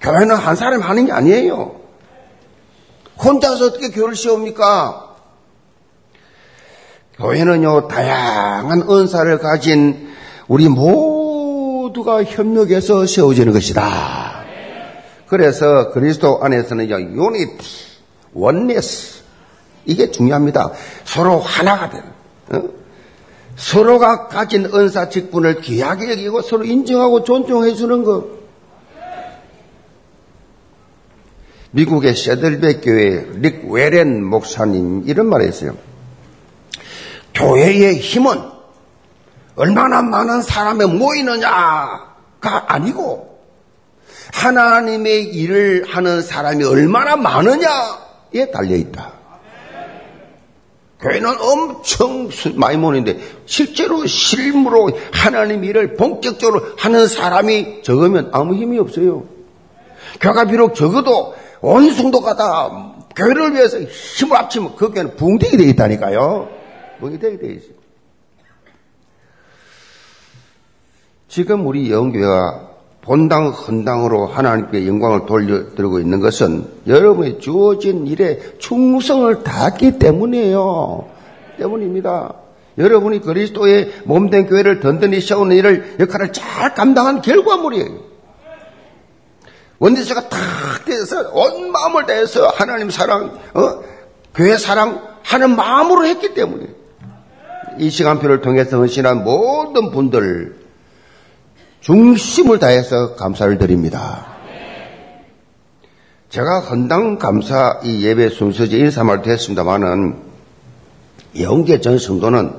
교회는 0.00 0.36
한 0.36 0.56
사람이 0.56 0.82
하는 0.82 1.06
게 1.06 1.12
아니에요. 1.12 1.76
혼자서 3.22 3.66
어떻게 3.66 3.90
교회를 3.90 4.14
세웁니까? 4.14 5.16
교회는요, 7.16 7.88
다양한 7.88 8.82
은사를 8.88 9.38
가진 9.38 10.08
우리 10.46 10.68
모두가 10.68 12.22
협력해서 12.22 13.06
세워지는 13.06 13.52
것이다. 13.52 14.44
그래서 15.26 15.90
그리스도 15.90 16.38
안에서는 16.42 16.88
유니티, 16.88 17.64
원네스, 18.34 19.22
이게 19.84 20.10
중요합니다. 20.10 20.70
서로 21.04 21.40
하나가 21.40 21.90
되는, 21.90 22.06
어? 22.52 22.78
서로가 23.56 24.28
가진 24.28 24.66
은사 24.66 25.08
직분을 25.08 25.60
귀하게 25.60 26.12
여기고 26.12 26.42
서로 26.42 26.64
인정하고 26.64 27.24
존중해 27.24 27.74
주는 27.74 28.04
것. 28.04 28.37
미국의 31.70 32.14
세들백 32.14 32.80
교회 32.82 33.26
릭 33.34 33.70
웨렌 33.70 34.24
목사님 34.24 35.02
이런 35.06 35.26
말을 35.26 35.46
했어요. 35.46 35.76
교회의 37.34 37.98
힘은 37.98 38.40
얼마나 39.54 40.02
많은 40.02 40.42
사람이 40.42 40.86
모이느냐가 40.86 42.14
아니고 42.44 43.38
하나님의 44.32 45.24
일을 45.24 45.84
하는 45.88 46.22
사람이 46.22 46.64
얼마나 46.64 47.16
많으냐에 47.16 48.50
달려 48.52 48.76
있다. 48.76 49.12
교회는 51.00 51.40
엄청 51.40 52.28
많이 52.56 52.76
모이는데 52.76 53.20
실제로 53.46 54.04
실무로 54.04 54.90
하나님 55.12 55.62
일을 55.62 55.94
본격적으로 55.94 56.72
하는 56.76 57.06
사람이 57.06 57.82
적으면 57.82 58.30
아무 58.32 58.54
힘이 58.54 58.78
없어요. 58.78 59.24
교회가 60.20 60.46
비록 60.46 60.74
적어도 60.74 61.36
온 61.60 61.92
성도가 61.92 62.36
다 62.36 62.94
교회를 63.16 63.54
위해서 63.54 63.80
힘을 63.80 64.36
합치면 64.36 64.76
그 64.76 64.90
교회는 64.90 65.16
붕대이 65.16 65.52
되어 65.52 65.66
있다니까요. 65.66 66.48
붕대이 67.00 67.38
되어 67.38 67.50
있어요. 67.50 67.78
지금 71.28 71.66
우리 71.66 71.90
영교회가 71.90 72.68
본당 73.02 73.48
헌당으로 73.48 74.26
하나님께 74.26 74.86
영광을 74.86 75.26
돌려드리고 75.26 75.98
있는 76.00 76.20
것은 76.20 76.66
여러분이 76.86 77.38
주어진 77.38 78.06
일에 78.06 78.38
충성을 78.58 79.42
다했기 79.42 79.98
때문이에요. 79.98 81.08
때문입니다. 81.58 82.34
여러분이 82.76 83.20
그리스도의 83.20 83.92
몸된 84.04 84.46
교회를 84.46 84.80
든든히 84.80 85.20
세우는 85.20 85.56
일을 85.56 85.96
역할을 86.00 86.32
잘 86.32 86.74
감당한 86.74 87.20
결과물이에요. 87.22 88.08
원대수가 89.78 90.28
탁 90.28 90.84
돼서 90.84 91.30
온 91.32 91.70
마음을 91.70 92.06
다해서 92.06 92.48
하나님 92.48 92.90
사랑, 92.90 93.38
어? 93.54 93.82
교회 94.34 94.56
사랑 94.56 95.02
하는 95.22 95.56
마음으로 95.56 96.06
했기 96.06 96.34
때문에 96.34 96.66
이 97.78 97.90
시간표를 97.90 98.40
통해서 98.40 98.78
헌신한 98.78 99.24
모든 99.24 99.90
분들 99.90 100.56
중심을 101.80 102.58
다해서 102.58 103.14
감사를 103.14 103.56
드립니다. 103.58 104.26
제가 106.28 106.60
헌당 106.60 107.18
감사 107.18 107.80
이 107.84 108.04
예배 108.04 108.30
순서지 108.30 108.78
인사말도 108.78 109.30
했습니다만은 109.30 110.16
영계 111.40 111.80
전 111.80 111.98
성도는 111.98 112.52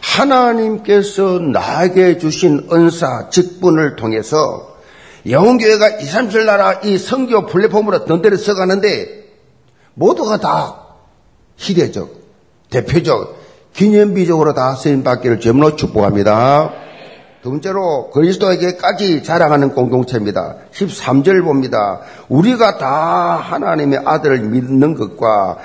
하나님께서 0.00 1.38
나에게 1.38 2.18
주신 2.18 2.68
은사, 2.72 3.28
직분을 3.28 3.96
통해서 3.96 4.69
영교회가 5.28 5.88
2, 6.00 6.04
3절 6.04 6.44
나라 6.44 6.80
이 6.82 6.96
성교 6.98 7.46
플랫폼으로 7.46 8.04
던데를 8.04 8.38
써가는데 8.38 9.24
모두가 9.94 10.38
다 10.38 10.86
희대적, 11.56 12.10
대표적, 12.70 13.38
기념비적으로 13.74 14.54
다 14.54 14.74
쓰임받기를 14.74 15.40
주문으로 15.40 15.76
축복합니다. 15.76 16.72
두 17.42 17.50
번째로 17.50 18.10
그리스도에게까지 18.10 19.22
자랑하는 19.22 19.74
공동체입니다. 19.74 20.56
13절 20.72 21.42
봅니다. 21.42 22.00
우리가 22.28 22.76
다 22.78 23.36
하나님의 23.36 24.00
아들을 24.04 24.40
믿는 24.40 24.94
것과 24.94 25.58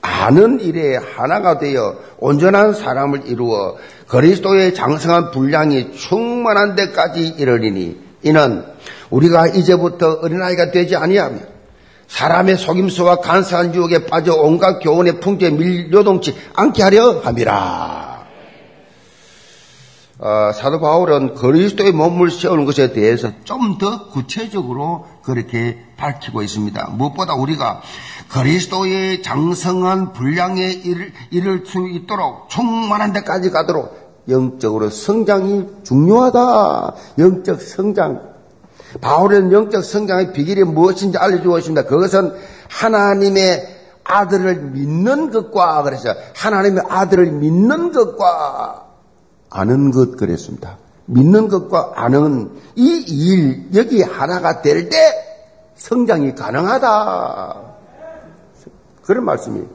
아는 0.00 0.60
일에 0.60 0.96
하나가 0.96 1.58
되어 1.58 1.96
온전한 2.18 2.72
사람을 2.72 3.26
이루어 3.26 3.76
그리스도의 4.06 4.74
장성한 4.74 5.32
분량이 5.32 5.92
충만한 5.92 6.76
데까지 6.76 7.26
이르리니 7.36 8.08
이는 8.22 8.64
우리가 9.10 9.48
이제부터 9.48 10.20
어린아이가 10.22 10.70
되지 10.70 10.96
아니하며 10.96 11.38
사람의 12.08 12.56
속임수와 12.56 13.16
간사한 13.16 13.74
유혹에 13.74 14.06
빠져 14.06 14.34
온갖 14.34 14.80
교훈의 14.80 15.20
풍조에 15.20 15.50
밀려동치 15.50 16.34
않게 16.54 16.82
하려 16.82 17.20
함이라. 17.20 18.08
어, 20.20 20.50
사도 20.52 20.80
바울은 20.80 21.34
그리스도의 21.34 21.92
몸을 21.92 22.30
세우는 22.32 22.64
것에 22.64 22.92
대해서 22.92 23.30
좀 23.44 23.78
더 23.78 24.08
구체적으로 24.08 25.06
그렇게 25.22 25.78
밝히고 25.96 26.42
있습니다. 26.42 26.90
무엇보다 26.94 27.34
우리가 27.34 27.82
그리스도의 28.28 29.22
장성한 29.22 30.12
분량에 30.14 30.64
이를, 30.64 31.12
이를 31.30 31.64
수 31.64 31.86
있도록 31.88 32.48
충만한 32.48 33.12
데까지 33.12 33.50
가도록 33.50 34.24
영적으로 34.28 34.90
성장이 34.90 35.66
중요하다. 35.84 36.94
영적 37.20 37.60
성장. 37.60 38.37
바울은 39.00 39.52
영적 39.52 39.84
성장의 39.84 40.32
비결이 40.32 40.64
무엇인지 40.64 41.18
알려주었습니다. 41.18 41.84
그것은 41.84 42.32
하나님의 42.68 43.76
아들을 44.04 44.56
믿는 44.56 45.30
것과 45.30 45.82
그래서 45.82 46.14
하나님의 46.34 46.84
아들을 46.88 47.30
믿는 47.32 47.92
것과 47.92 48.86
아는 49.50 49.90
것 49.90 50.16
그랬습니다. 50.16 50.78
믿는 51.06 51.48
것과 51.48 51.92
아는 51.94 52.50
이 52.74 53.04
일, 53.06 53.68
여기 53.74 54.02
하나가 54.02 54.62
될 54.62 54.88
때 54.88 54.96
성장이 55.76 56.34
가능하다. 56.34 57.62
그런 59.02 59.24
말씀이에요. 59.24 59.66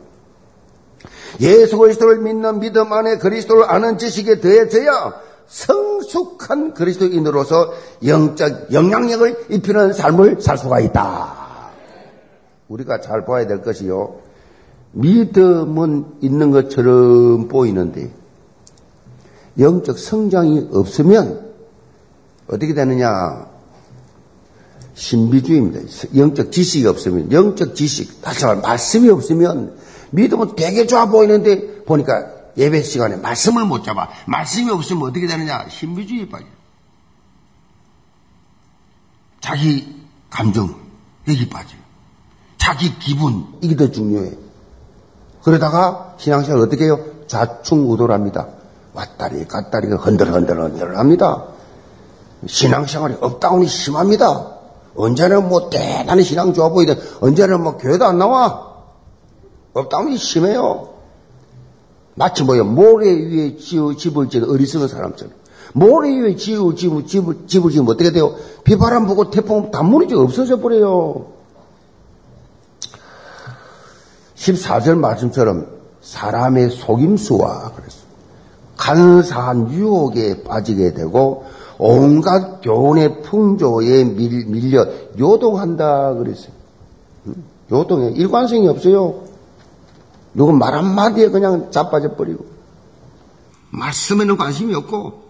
예수 1.39 1.78
그리스도를 1.78 2.19
믿는 2.19 2.60
믿음 2.60 2.93
안에 2.93 3.17
그리스도를 3.17 3.69
아는 3.69 3.97
지식에 3.97 4.39
더해져야 4.39 5.13
성숙한 5.48 6.74
그리스도인으로서 6.74 7.74
영적 8.06 8.72
영향력을 8.74 9.48
입히는 9.50 9.94
삶을 9.94 10.42
살 10.42 10.58
수가 10.58 10.80
있다. 10.80 11.72
우리가 12.68 13.02
잘 13.02 13.26
봐야 13.26 13.46
될 13.46 13.62
것이요. 13.62 14.16
믿음은 14.94 16.06
있는 16.22 16.52
것처럼 16.52 17.48
보이는데 17.48 18.12
영적 19.60 20.00
성장이 20.00 20.70
없으면 20.72 21.54
어떻게 22.48 22.74
되느냐? 22.74 23.48
신비주의입니다. 24.96 25.80
영적 26.16 26.52
지식이 26.52 26.86
없으면, 26.86 27.32
영적 27.32 27.76
지식, 27.76 28.22
다시 28.22 28.46
말해 28.46 28.62
말씀이 28.62 29.10
없으면 29.10 29.76
믿음은 30.12 30.56
되게 30.56 30.86
좋아 30.86 31.08
보이는데 31.08 31.84
보니까 31.84 32.33
예배 32.58 32.84
시간에 32.84 33.16
말씀을 33.16 33.66
못 33.66 33.84
잡아. 33.84 34.10
말씀이 34.26 34.70
없으면 34.72 35.10
어떻게 35.10 35.28
되느냐? 35.28 35.68
신비주의에 35.70 36.30
빠져. 36.30 36.46
자기 39.42 40.02
감정, 40.30 40.76
여기 41.28 41.50
빠져. 41.50 41.76
자기 42.58 42.98
기분, 43.00 43.46
이게 43.62 43.76
더 43.76 43.92
중요해. 43.92 44.32
그러다가 45.44 46.16
신앙생활 46.18 46.62
어떻게 46.62 46.86
해요? 46.86 47.00
좌충우돌합니다. 47.28 48.48
왔다리 48.94 49.46
갔다리 49.48 49.88
흔들흔들 49.88 50.62
흔들 50.62 50.98
합니다. 50.98 51.46
신앙생활이 52.46 53.18
up 53.20 53.33
down이 53.33 53.68
심합니다. 53.68 54.52
언제는 54.96 55.50
뭐 55.50 55.70
대단히 55.70 56.24
신앙 56.24 56.54
좋아 56.54 56.70
보이든 56.70 56.96
언제는 57.22 57.63
뭐 57.63 57.78
교회도 57.78 58.06
안 58.06 58.18
나와. 58.20 58.74
up 59.74 59.86
down이 59.86 60.18
심해요. 60.18 60.93
마치 62.15 62.43
뭐요 62.43 62.63
모래 62.63 63.08
위에 63.12 63.58
지어, 63.58 63.95
집을 63.95 64.30
지은 64.30 64.49
어리석은 64.49 64.88
사람처럼. 64.88 65.34
모래 65.73 66.10
위에 66.10 66.36
지어, 66.36 66.73
집을, 66.76 67.06
집을, 67.08 67.47
집을 67.47 67.71
지으면 67.71 67.91
어떻게 67.91 68.12
돼요? 68.12 68.36
비바람 68.63 69.08
보고 69.08 69.30
태풍 69.30 69.71
다 69.71 69.82
무너져 69.82 70.19
없어져 70.19 70.60
버려요. 70.60 71.28
14절 74.36 74.97
말씀처럼 74.97 75.67
사람의 76.02 76.69
속임수와 76.71 77.71
그랬어. 77.71 78.04
간사한 78.78 79.71
유혹에 79.71 80.43
빠지게 80.43 80.93
되고 80.93 81.45
온갖 81.78 82.62
교훈의 82.62 83.21
풍조에 83.23 84.04
밀, 84.04 84.45
밀려 84.47 84.86
요동한다 85.17 86.15
그랬어요. 86.15 86.52
요동해. 87.71 88.12
일관성이 88.12 88.67
없어요. 88.67 89.23
누구 90.34 90.54
말 90.54 90.74
한마디에 90.74 91.30
그냥 91.30 91.72
자빠져 91.72 92.15
버리고 92.15 92.46
말씀에는 93.72 94.38
관심이 94.38 94.74
없고 94.76 95.24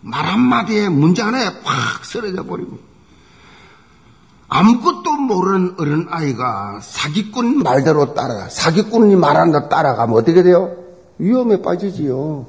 말 0.00 0.24
한마디에 0.24 0.88
문제 0.88 1.22
하나에 1.22 1.60
팍 1.62 2.04
쓰러져 2.04 2.44
버리고 2.44 2.78
아무것도 4.48 5.12
모르는 5.12 5.76
어른 5.78 6.06
아이가 6.10 6.78
사기꾼 6.82 7.62
말대로 7.62 8.12
따라 8.14 8.48
사기꾼이 8.50 9.14
대 9.14 9.68
따라가면 9.68 10.16
어떻게 10.16 10.42
돼요? 10.42 10.76
위험에 11.18 11.62
빠지지요. 11.62 12.44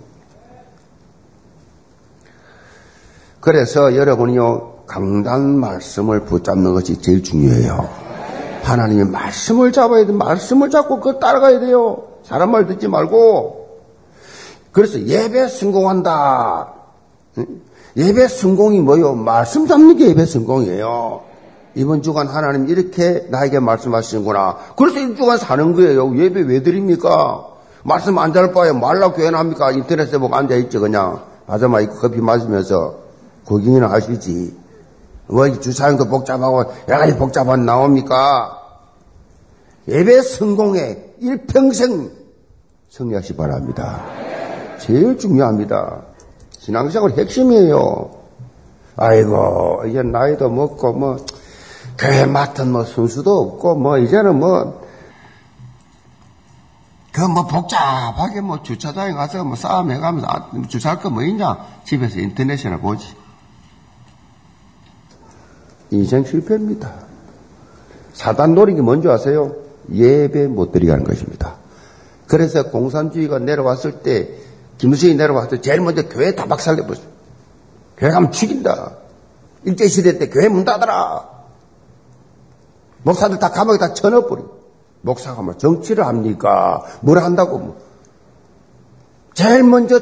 그래서 3.39 3.95
여러분이요, 3.95 4.83
강단 4.87 5.59
말씀을 5.59 6.25
붙잡는 6.25 6.73
것이 6.73 7.01
제일 7.01 7.23
중요해요. 7.23 8.02
하나님의 8.63 9.05
말씀을 9.05 9.71
잡아야 9.71 10.05
돼. 10.05 10.13
말씀을 10.13 10.69
잡고 10.69 10.99
그거 10.99 11.19
따라가야 11.19 11.59
돼요. 11.59 12.03
사람 12.23 12.51
말 12.51 12.65
듣지 12.67 12.87
말고. 12.87 13.63
그래서 14.71 14.99
예배 14.99 15.47
성공한다. 15.47 16.73
예배 17.95 18.27
성공이 18.27 18.79
뭐요? 18.79 19.13
말씀 19.13 19.67
잡는 19.67 19.97
게 19.97 20.09
예배 20.09 20.25
성공이에요. 20.25 21.21
이번 21.75 22.01
주간 22.01 22.27
하나님 22.27 22.67
이렇게 22.69 23.27
나에게 23.29 23.59
말씀하시는구나. 23.59 24.57
그래서 24.77 24.99
이 24.99 25.15
주간 25.15 25.37
사는 25.37 25.73
거예요. 25.73 26.15
예배 26.15 26.41
왜 26.41 26.63
드립니까? 26.63 27.47
말씀 27.83 28.17
안잘 28.17 28.53
바에 28.53 28.71
말라 28.71 29.11
교회 29.11 29.27
합니까? 29.27 29.71
인터넷에 29.71 30.17
보고 30.17 30.35
앉아있죠, 30.35 30.79
그냥. 30.79 31.21
아자마 31.47 31.85
커피 31.85 32.21
마시면서. 32.21 33.03
거기는 33.45 33.83
하시지. 33.83 34.62
뭐 35.33 35.51
주차장도 35.51 36.07
복잡하고 36.09 36.71
여러 36.87 36.99
가지 36.99 37.17
복잡한 37.17 37.65
나옵니까? 37.65 38.59
예배 39.87 40.21
성공에 40.21 41.15
일평생 41.19 42.11
성리하시 42.89 43.35
바랍니다. 43.35 44.01
제일 44.79 45.17
중요합니다. 45.17 46.03
신앙생활 46.59 47.11
핵심이에요. 47.17 48.11
아이고, 48.95 49.83
이제 49.89 50.03
나이도 50.03 50.49
먹고, 50.49 50.93
뭐, 50.93 51.17
교회 51.97 52.25
맡은 52.25 52.71
뭐 52.71 52.83
순수도 52.83 53.41
없고, 53.41 53.75
뭐, 53.75 53.97
이제는 53.97 54.39
뭐, 54.39 54.83
그뭐 57.11 57.45
복잡하게 57.45 58.41
뭐 58.41 58.63
주차장에 58.63 59.13
가서 59.13 59.43
뭐 59.43 59.55
싸움 59.55 59.91
해가면서 59.91 60.27
아, 60.27 60.49
주차할 60.67 60.99
거 60.99 61.11
뭐 61.11 61.21
있냐? 61.23 61.57
집에서 61.83 62.19
인터넷이나 62.19 62.77
보지. 62.77 63.22
인생 65.93 66.23
실패입니다. 66.25 66.91
사단 68.13 68.55
게 68.55 68.81
뭔지 68.81 69.07
아세요? 69.09 69.55
예배 69.91 70.47
못 70.47 70.71
드리게 70.71 70.91
하는 70.91 71.03
것입니다. 71.03 71.57
그래서 72.27 72.69
공산주의가 72.69 73.39
내려왔을 73.39 73.99
때, 73.99 74.29
김수현이 74.77 75.15
내려왔을 75.17 75.49
때 75.57 75.61
제일 75.61 75.81
먼저 75.81 76.07
교회 76.07 76.35
다 76.35 76.45
박살내버렸어요. 76.45 77.07
교회 77.97 78.11
가면 78.11 78.31
죽인다. 78.31 78.97
일제시대 79.65 80.17
때 80.17 80.29
교회 80.29 80.49
문 80.49 80.65
닫아라. 80.65 81.29
목사들 83.03 83.39
다 83.39 83.49
감옥에 83.51 83.77
다 83.77 83.93
쳐넣어버리고. 83.93 84.63
목사가 85.01 85.41
뭐 85.41 85.57
정치를 85.57 86.07
합니까? 86.07 86.83
뭘 87.01 87.19
한다고 87.19 87.59
뭐. 87.59 87.81
제일 89.33 89.63
먼저 89.63 89.99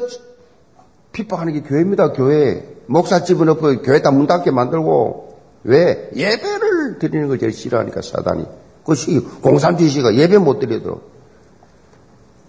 핍박하는 1.12 1.52
게 1.54 1.62
교회입니다, 1.62 2.12
교회. 2.12 2.76
목사 2.86 3.24
집어넣고 3.24 3.82
교회 3.82 4.00
다 4.00 4.10
문 4.10 4.26
닫게 4.26 4.50
만들고. 4.52 5.31
왜? 5.64 6.10
예배를 6.14 6.98
드리는 6.98 7.28
걸 7.28 7.38
제일 7.38 7.52
싫어하니까 7.52 8.02
사단이. 8.02 8.44
그것이 8.80 9.20
공산주의가 9.20 10.16
예배 10.16 10.38
못 10.38 10.58
드리도록. 10.58 11.10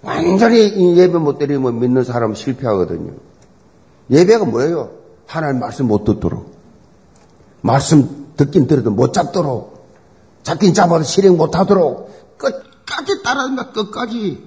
완전히 0.02 0.97
예배 0.97 1.17
못 1.17 1.38
드리면 1.38 1.80
믿는 1.80 2.04
사람은 2.04 2.36
실패하거든요. 2.36 3.13
예배가 4.10 4.45
뭐예요? 4.45 4.91
하나님 5.28 5.60
말씀 5.60 5.88
못 5.88 6.04
듣도록. 6.04 6.54
말씀 7.62 8.34
듣긴 8.36 8.67
들어도 8.67 8.91
못 8.91 9.13
잡도록. 9.13 9.88
잡긴 10.43 10.73
잡아도 10.73 11.04
실행 11.04 11.38
못 11.38 11.56
하도록. 11.56 12.38
끝까지 12.38 13.23
따라간다, 13.23 13.71
끝까지. 13.71 14.43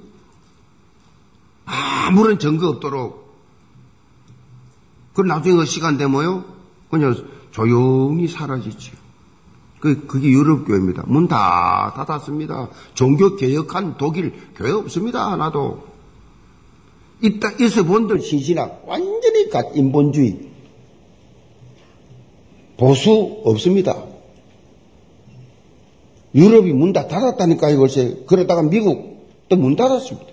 아무런 1.64 2.38
증거 2.38 2.68
없도록. 2.68 3.26
그 5.14 5.22
나중에 5.22 5.56
그 5.56 5.64
시간 5.64 5.96
되면요. 5.96 6.44
그냥 6.90 7.16
조용히 7.56 8.28
사라지죠. 8.28 8.92
그, 9.80 10.06
그게 10.06 10.28
유럽교회입니다. 10.28 11.04
문 11.06 11.26
다 11.26 11.94
닫았습니다. 11.96 12.68
종교 12.94 13.36
개혁한 13.36 13.96
독일 13.96 14.34
교회 14.54 14.72
없습니다. 14.72 15.32
하나도. 15.32 15.84
이따, 17.22 17.50
있어 17.58 17.84
본들 17.84 18.20
신신학. 18.20 18.84
완전히 18.86 19.48
인본주의. 19.74 20.50
보수 22.76 23.40
없습니다. 23.44 24.04
유럽이 26.34 26.74
문 26.74 26.92
다 26.92 27.08
닫았다니까요, 27.08 27.78
글쎄. 27.78 28.22
그러다가 28.26 28.62
미국 28.64 29.30
또문 29.48 29.76
닫았습니다. 29.76 30.26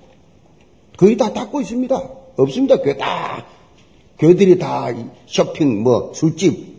거의 0.97 1.15
다 1.15 1.31
닫고 1.31 1.61
있습니다. 1.61 1.95
없습니다. 2.35 2.81
교회 2.81 2.97
다. 2.97 3.45
교회들이 4.19 4.59
다 4.59 4.87
쇼핑, 5.25 5.83
뭐, 5.83 6.11
술집. 6.13 6.72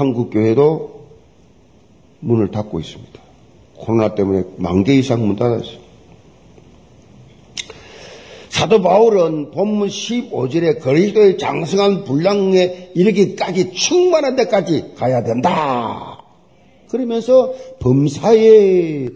한국 0.00 0.30
교회도 0.30 1.08
문을 2.20 2.50
닫고 2.50 2.80
있습니다. 2.80 3.20
코로나 3.76 4.14
때문에 4.14 4.44
만 4.56 4.82
개 4.82 4.94
이상 4.94 5.26
문 5.26 5.36
닫았어요. 5.36 5.78
사도 8.48 8.80
바울은 8.80 9.50
본문 9.50 9.88
15절에 9.88 10.80
그리스도의 10.80 11.36
장성한 11.36 12.04
분량에 12.04 12.92
이르기까지 12.94 13.72
충만한 13.74 14.36
데까지 14.36 14.94
가야 14.96 15.22
된다. 15.22 16.18
그러면서 16.88 17.52
범사에 17.80 19.06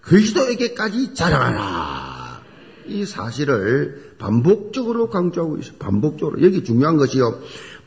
그리스도에게까지 0.00 1.12
자랑하라. 1.14 2.40
이 2.88 3.04
사실을 3.04 4.14
반복적으로 4.18 5.10
강조하고 5.10 5.58
있어요. 5.58 5.74
반복적으로. 5.78 6.42
여기 6.42 6.64
중요한 6.64 6.96
것이요. 6.96 7.40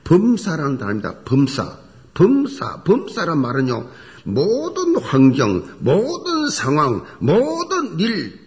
범사라는 0.04 0.78
단어입니다. 0.78 1.22
범사. 1.26 1.84
범사. 2.13 2.84
범사란 2.84 3.38
말은요. 3.38 3.89
모든 4.26 4.97
환경, 4.97 5.63
모든 5.80 6.49
상황, 6.49 7.06
모든 7.19 7.99
일, 7.99 8.39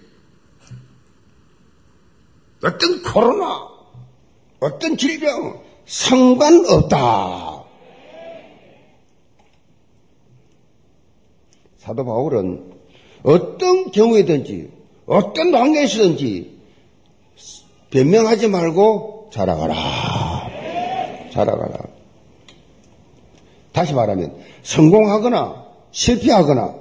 어떤 2.62 3.02
코로나, 3.02 3.68
어떤 4.61 4.96
질병, 4.96 5.62
상관없다. 5.85 7.64
사도 11.79 12.05
바울은 12.05 12.72
어떤 13.22 13.90
경우에든지, 13.90 14.72
어떤 15.07 15.55
환경에서든지 15.55 16.57
변명하지 17.90 18.48
말고 18.48 19.31
자라가라. 19.33 19.74
자라가라. 21.33 21.86
다시 23.76 23.92
말하면 23.92 24.34
성공하거나 24.62 25.66
실패하거나 25.90 26.74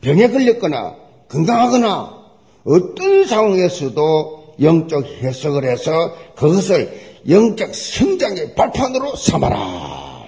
병에 0.00 0.28
걸렸거나 0.28 0.96
건강하거나 1.28 2.18
어떤 2.64 3.24
상황에서도 3.24 4.54
영적 4.60 5.06
해석을 5.22 5.62
해서 5.62 5.92
그것을 6.34 6.90
영적 7.28 7.72
성장의 7.72 8.56
발판으로 8.56 9.14
삼아라. 9.14 10.24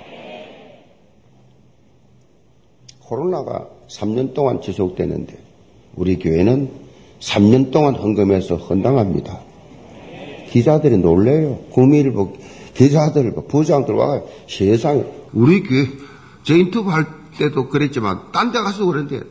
코로나가 3.00 3.66
3년 3.88 4.32
동안 4.32 4.62
지속되는데 4.62 5.36
우리 5.96 6.20
교회는 6.20 6.70
3년 7.18 7.72
동안 7.72 7.96
헌금해서 7.96 8.54
헌당합니다. 8.54 9.40
기자들이 10.50 10.98
놀래요. 10.98 11.58
구미일보 11.70 12.34
기자들, 12.74 13.34
부장들 13.48 13.94
와 13.94 14.20
세상에 14.48 15.04
우리 15.32 15.62
교회 15.62 15.88
저 16.42 16.56
인터뷰 16.56 16.90
할 16.90 17.06
때도 17.38 17.68
그랬지만 17.68 18.32
딴 18.32 18.52
데 18.52 18.60
가서 18.60 18.84
그랬는데 18.86 19.24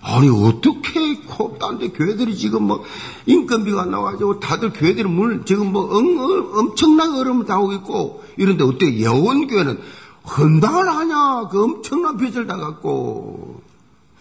아니 0.00 0.28
어떻게 0.28 1.18
딴 1.58 1.78
데 1.78 1.88
교회들이 1.88 2.36
지금 2.36 2.64
뭐 2.64 2.82
인건비가 3.26 3.84
나와가지고 3.86 4.40
다들 4.40 4.72
교회들이 4.72 5.08
물 5.08 5.44
지금 5.44 5.72
뭐 5.72 5.84
엉, 5.96 6.18
엄청난 6.54 7.14
얼음을 7.14 7.46
당하고 7.46 7.72
있고 7.74 8.22
이런데 8.36 8.64
어떻게 8.64 8.98
예원교회는 8.98 9.78
헌당을 10.24 10.88
하냐 10.88 11.48
그 11.50 11.62
엄청난 11.64 12.16
빚을 12.16 12.46
당갖고 12.46 13.60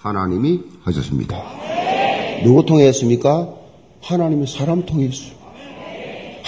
하나님이 0.02 0.64
하셨습니다. 0.84 1.38
누구 2.44 2.66
통해 2.66 2.88
했습니까? 2.88 3.48
하나님이 4.02 4.48
사람 4.48 4.86
통해 4.86 5.08
했어요. 5.08 5.41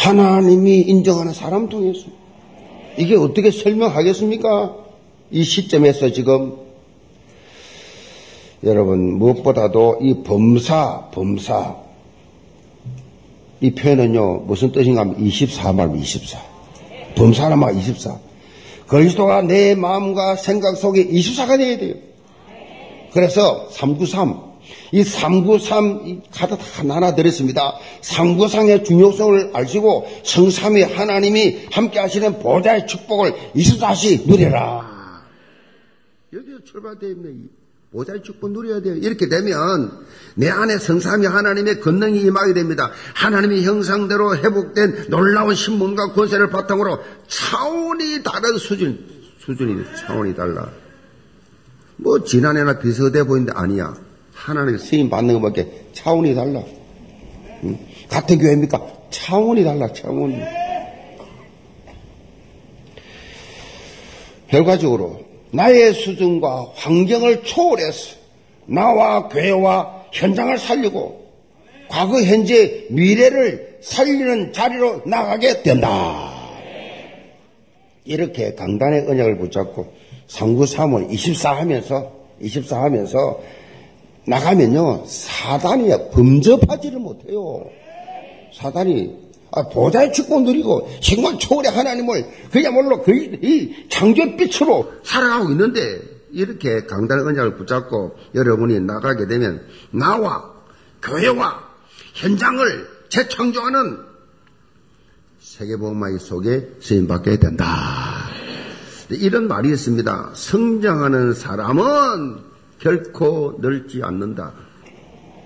하나님이 0.04 0.82
인정하는 0.82 1.34
사람 1.34 1.70
통해 1.70 1.90
했어요. 1.90 2.12
이게 2.98 3.16
어떻게 3.16 3.52
설명하겠습니까? 3.52 4.76
이 5.32 5.44
시점에서 5.44 6.12
지금 6.12 6.58
여러분 8.64 9.18
무엇보다도 9.18 10.00
이 10.02 10.24
범사 10.24 11.10
범사 11.12 11.76
이 13.62 13.72
표현은요 13.72 14.44
무슨 14.46 14.72
뜻인가 14.72 15.02
하면 15.02 15.18
24말 15.18 15.98
24 15.98 16.40
범사는 17.16 17.58
막 17.58 17.76
24. 17.76 18.20
그리스도가 18.88 19.42
내 19.42 19.76
마음과 19.76 20.36
생각 20.36 20.76
속에 20.76 21.08
24가 21.08 21.58
되어야 21.58 21.78
돼요. 21.78 21.96
그래서 23.14 23.68
393 23.72 24.53
이 24.92 25.04
393 25.04 26.22
카드 26.32 26.58
다 26.58 26.84
나눠 26.84 27.16
드렸습니다. 27.16 27.74
393의 28.02 28.86
중요성을 28.86 29.52
아시고 29.54 30.08
성삼위 30.24 30.84
하나님이 30.84 31.68
함께 31.72 32.00
하시는 32.00 32.40
보좌의 32.40 32.88
축복을 32.88 33.34
24시 33.56 34.28
누려라. 34.28 35.24
여기서 36.32 36.64
출발되어 36.64 37.10
있는 37.10 37.50
보좌의 37.92 38.24
축복 38.24 38.52
누려야 38.52 38.82
돼요. 38.82 38.96
이렇게 38.96 39.30
되면 39.30 39.92
내 40.36 40.50
안에 40.50 40.80
성삼위 40.80 41.28
하나님의 41.28 41.80
권능이 41.80 42.22
임하게 42.22 42.54
됩니다. 42.54 42.92
하나님의 43.14 43.64
형상대로 43.64 44.36
회복된 44.36 45.06
놀라운 45.10 45.54
신문과 45.54 46.14
권세를 46.14 46.50
바탕으로 46.50 47.00
차원이 47.28 48.24
다른 48.24 48.58
수준, 48.58 49.00
수준이 49.40 49.84
차원이 50.00 50.36
달라. 50.36 50.72
뭐 51.98 52.24
지난해나 52.24 52.80
비슷해 52.80 53.24
보이는데 53.24 53.54
아니야. 53.56 53.96
하나님의 54.44 54.80
쓰임 54.80 55.10
받는 55.10 55.36
것밖에 55.36 55.68
차원이 55.94 56.36
달라. 56.36 56.62
응? 57.64 57.80
같은 58.10 58.38
교회입니까? 58.38 58.86
차원이 59.10 59.64
달라, 59.64 59.92
차원이. 59.94 60.38
결과적으로 64.50 65.22
나의 65.52 65.94
수준과 65.94 66.74
환경을 66.76 67.44
초월해서 67.44 68.18
나와 68.66 69.30
교회와 69.30 70.04
현장을 70.12 70.58
살리고 70.58 71.24
과거, 71.88 72.22
현재, 72.22 72.86
미래를 72.90 73.80
살리는 73.82 74.52
자리로 74.52 75.04
나가게 75.06 75.64
된다. 75.64 76.34
이렇게 78.04 78.56
강단의 78.56 79.06
언약을 79.08 79.38
붙잡고 79.38 79.94
3구 80.28 80.64
3월 80.76 81.12
24 81.12 81.58
하면서 81.58 82.12
24 82.42 82.82
하면서 82.84 83.40
나가면요 84.28 85.06
사단이 85.08 85.90
범접하지를 86.12 87.00
못해요. 87.00 87.66
사단이 88.54 89.24
아, 89.56 89.68
보좌의 89.70 90.12
축복 90.14 90.44
누리고 90.44 90.90
정말 91.02 91.38
초월의 91.38 91.72
하나님을 91.72 92.26
그야말로 92.52 93.02
거의 93.04 93.40
이 93.42 93.88
창조빛으로 93.90 94.94
살아가고 95.04 95.52
있는데 95.52 96.02
이렇게 96.32 96.86
강단의 96.86 97.26
언약을 97.26 97.58
붙잡고 97.58 98.16
여러분이 98.34 98.80
나가게 98.80 99.28
되면 99.28 99.62
나와 99.92 100.52
교회와 101.04 101.60
현장을 102.16 102.88
재창조하는 103.10 104.00
세계보험마의 105.40 106.18
속에 106.18 106.70
쓰임받게 106.82 107.38
된다. 107.38 108.28
이런 109.12 109.48
말이 109.48 109.70
있습니다. 109.70 110.32
성장하는 110.34 111.34
사람은 111.34 112.53
결코 112.84 113.56
늙지 113.60 114.02
않는다. 114.04 114.54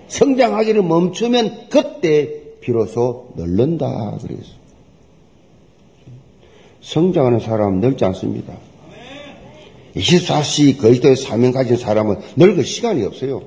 성장하기를 0.08 0.82
멈추면 0.82 1.68
그때 1.70 2.42
비로소 2.60 3.28
늙는다 3.36 4.18
그래서 4.20 4.58
성장하는 6.80 7.38
사람은 7.38 7.80
늙지 7.80 8.04
않습니다. 8.06 8.54
24시 9.94 10.78
그리스도의 10.78 11.16
사명 11.16 11.52
가진 11.52 11.76
사람은 11.76 12.16
늙을 12.36 12.64
시간이 12.64 13.04
없어요. 13.04 13.42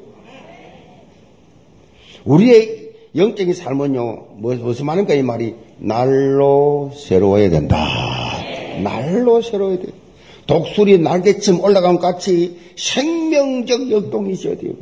우리의 2.24 2.92
영적인 3.16 3.54
삶은요, 3.54 4.28
뭐, 4.38 4.56
무슨 4.56 4.86
말입니까, 4.86 5.16
이 5.16 5.24
말이? 5.24 5.56
날로 5.80 6.92
새로워야 6.96 7.50
된다. 7.50 7.78
날로 8.84 9.42
새로워야 9.42 9.80
돼. 9.80 10.01
독수리 10.48 10.98
날개쯤 10.98 11.62
올라간 11.62 12.00
같이 12.00 12.60
생명적 12.78 13.92
역동이 13.92 14.34
있어야 14.34 14.58
돼요. 14.58 14.74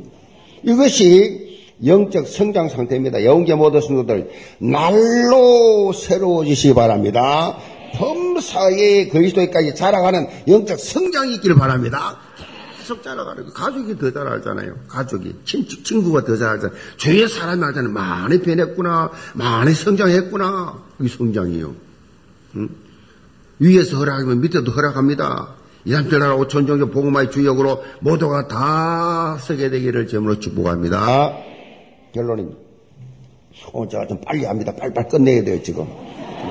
이것이 0.64 1.50
영적 1.86 2.28
성장 2.28 2.68
상태입니다. 2.70 3.24
영계 3.24 3.56
모든 3.56 3.82
성도들, 3.82 4.30
날로 4.60 5.94
새로워지시기 5.94 6.74
바랍니다. 6.74 7.58
범사에 7.96 9.08
그리스도에까지 9.08 9.76
자라가는 9.76 10.28
영적 10.48 10.80
성장이 10.80 11.36
있기를 11.36 11.56
바랍니다. 11.56 12.18
계속 12.78 13.04
자라가는 13.04 13.46
거. 13.46 13.54
가족이 13.54 13.98
더 13.98 14.12
자라잖아요. 14.12 14.76
가족이. 14.88 15.36
친, 15.46 15.66
친구가 15.68 16.26
더 16.26 16.36
자라잖아요. 16.36 16.78
주위의 16.98 17.28
사람이 17.28 17.62
하잖아요. 17.62 17.92
많이 17.94 18.42
변했구나. 18.42 19.12
많이 19.34 19.74
성장했구나. 19.74 20.84
그게 20.98 21.10
성장이에요. 21.10 21.76
응? 22.56 22.70
위에서 23.60 23.98
허락하면 23.98 24.42
밑에도 24.42 24.72
허락합니다. 24.72 25.56
이삼절 25.86 26.20
나라 26.20 26.36
오천 26.36 26.68
종교 26.68 26.90
복음화의 26.90 27.32
주역으로 27.32 27.82
모두가 28.02 28.48
다 28.48 29.38
서게 29.40 29.70
되기를 29.70 30.08
제물로 30.08 30.40
축복합니다. 30.40 31.38
결론입니다. 32.14 32.58
어, 33.74 33.88
제가 33.88 34.08
좀 34.08 34.20
빨리 34.22 34.46
합니다. 34.46 34.74
빨리빨리 34.76 35.10
끝내야 35.10 35.44
돼요, 35.44 35.62
지금. 35.64 35.88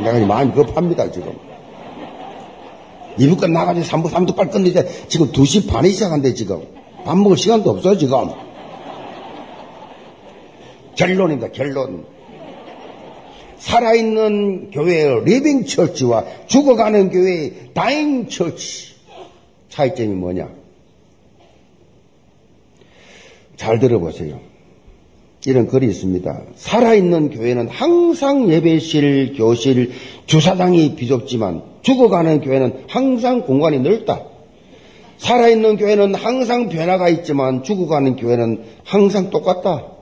내가 0.03 0.25
마음이 0.27 0.53
급합니다, 0.53 1.11
지금. 1.11 1.33
2부 3.19 3.41
끝나가지고 3.41 3.87
3부, 3.87 4.11
3부 4.11 4.37
빨리 4.37 4.51
끝내자. 4.51 4.85
지금 5.09 5.33
2시 5.33 5.69
반에 5.69 5.89
시작한대, 5.89 6.35
지금. 6.35 6.63
밥 7.05 7.17
먹을 7.17 7.37
시간도 7.37 7.71
없어, 7.71 7.97
지금. 7.97 8.29
결론입니다, 10.97 11.49
결론. 11.53 12.05
살아있는 13.59 14.71
교회의 14.71 15.25
living 15.25 15.65
church와 15.65 16.25
죽어가는 16.47 17.11
교회의 17.11 17.53
dying 17.75 18.29
church. 18.29 18.95
차이점이 19.69 20.15
뭐냐? 20.15 20.49
잘 23.57 23.79
들어보세요. 23.79 24.41
이런 25.47 25.67
글이 25.67 25.87
있습니다. 25.87 26.43
살아있는 26.57 27.31
교회는 27.31 27.69
항상 27.69 28.51
예배실, 28.51 29.35
교실, 29.37 29.93
주사장이 30.27 30.95
비좁지만 30.97 31.63
죽어가는 31.83 32.41
교회는 32.41 32.85
항상 32.89 33.43
공간이 33.43 33.79
넓다. 33.79 34.25
살아있는 35.19 35.77
교회는 35.77 36.15
항상 36.15 36.69
변화가 36.69 37.09
있지만 37.09 37.63
죽어가는 37.63 38.17
교회는 38.17 38.63
항상 38.85 39.31
똑같다. 39.31 39.98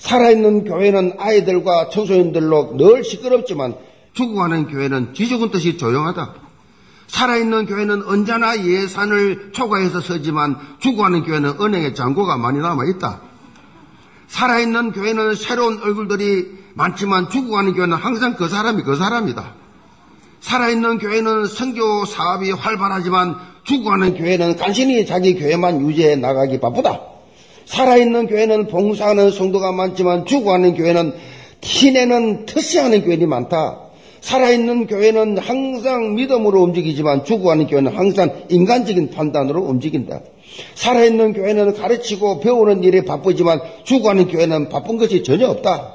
살아있는 0.00 0.64
교회는 0.64 1.12
아이들과 1.18 1.90
청소년들로 1.90 2.76
늘 2.76 3.04
시끄럽지만 3.04 3.74
죽어가는 4.14 4.68
교회는 4.68 5.14
지죽은 5.14 5.50
듯이 5.50 5.76
조용하다. 5.76 6.34
살아있는 7.06 7.66
교회는 7.66 8.04
언제나 8.04 8.56
예산을 8.64 9.50
초과해서 9.52 10.00
서지만 10.00 10.56
죽어가는 10.78 11.24
교회는 11.24 11.60
은행에 11.60 11.92
잔고가 11.92 12.38
많이 12.38 12.58
남아있다. 12.58 13.20
살아있는 14.28 14.92
교회는 14.92 15.34
새로운 15.34 15.80
얼굴들이 15.82 16.60
많지만 16.74 17.28
죽어가는 17.28 17.74
교회는 17.74 17.96
항상 17.96 18.36
그 18.36 18.48
사람이 18.48 18.82
그 18.82 18.96
사람이다. 18.96 19.54
살아있는 20.40 20.98
교회는 20.98 21.46
선교 21.46 22.06
사업이 22.06 22.52
활발하지만 22.52 23.36
죽어가는 23.64 24.14
교회는 24.16 24.56
간신히 24.56 25.04
자기 25.04 25.34
교회만 25.34 25.86
유지해 25.86 26.16
나가기 26.16 26.58
바쁘다. 26.58 27.19
살아있는 27.70 28.26
교회는 28.26 28.66
봉사하는 28.66 29.30
성도가 29.30 29.70
많지만 29.70 30.26
죽어가는 30.26 30.74
교회는 30.74 31.12
티내는 31.60 32.46
터시하는 32.46 33.04
교회들이 33.04 33.26
많다. 33.26 33.78
살아있는 34.20 34.88
교회는 34.88 35.38
항상 35.38 36.16
믿음으로 36.16 36.62
움직이지만 36.62 37.24
죽어가는 37.24 37.68
교회는 37.68 37.96
항상 37.96 38.42
인간적인 38.48 39.10
판단으로 39.10 39.62
움직인다. 39.62 40.20
살아있는 40.74 41.32
교회는 41.32 41.74
가르치고 41.74 42.40
배우는 42.40 42.82
일에 42.82 43.04
바쁘지만 43.04 43.60
죽어가는 43.84 44.26
교회는 44.26 44.68
바쁜 44.68 44.98
것이 44.98 45.22
전혀 45.22 45.46
없다. 45.48 45.94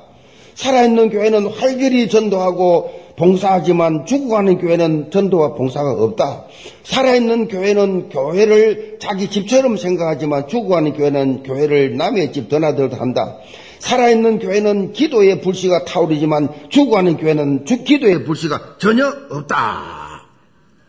살아있는 0.53 1.09
교회는 1.09 1.47
활기히 1.47 2.07
전도하고 2.07 3.04
봉사하지만 3.17 4.05
죽어가는 4.05 4.57
교회는 4.57 5.11
전도와 5.11 5.53
봉사가 5.53 5.91
없다. 5.91 6.45
살아있는 6.83 7.47
교회는 7.47 8.09
교회를 8.09 8.97
자기 8.99 9.29
집처럼 9.29 9.77
생각하지만 9.77 10.47
죽어가는 10.47 10.93
교회는 10.93 11.43
교회를 11.43 11.95
남의 11.95 12.33
집 12.33 12.49
드나들듯 12.49 12.99
한다. 12.99 13.37
살아있는 13.79 14.39
교회는 14.39 14.93
기도의 14.93 15.41
불씨가 15.41 15.85
타오르지만 15.85 16.69
죽어가는 16.69 17.17
교회는 17.17 17.65
기도의 17.65 18.25
불씨가 18.25 18.77
전혀 18.79 19.07
없다. 19.29 20.25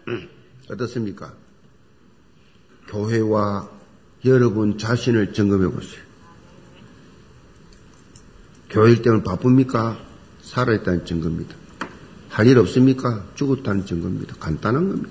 음, 0.09 0.29
어떻습니까? 0.71 1.35
교회와 2.89 3.69
여러분 4.25 4.79
자신을 4.79 5.33
점검해 5.33 5.69
보세요. 5.73 6.01
교회 8.71 9.01
때문에 9.01 9.23
바쁩니까? 9.23 9.99
살아있다는 10.43 11.05
증거입니다. 11.05 11.66
할 12.37 12.47
일 12.47 12.59
없습니까? 12.59 13.25
죽었다는 13.35 13.87
증거입니다. 13.87 14.35
간단한 14.39 14.89
겁니다. 14.91 15.11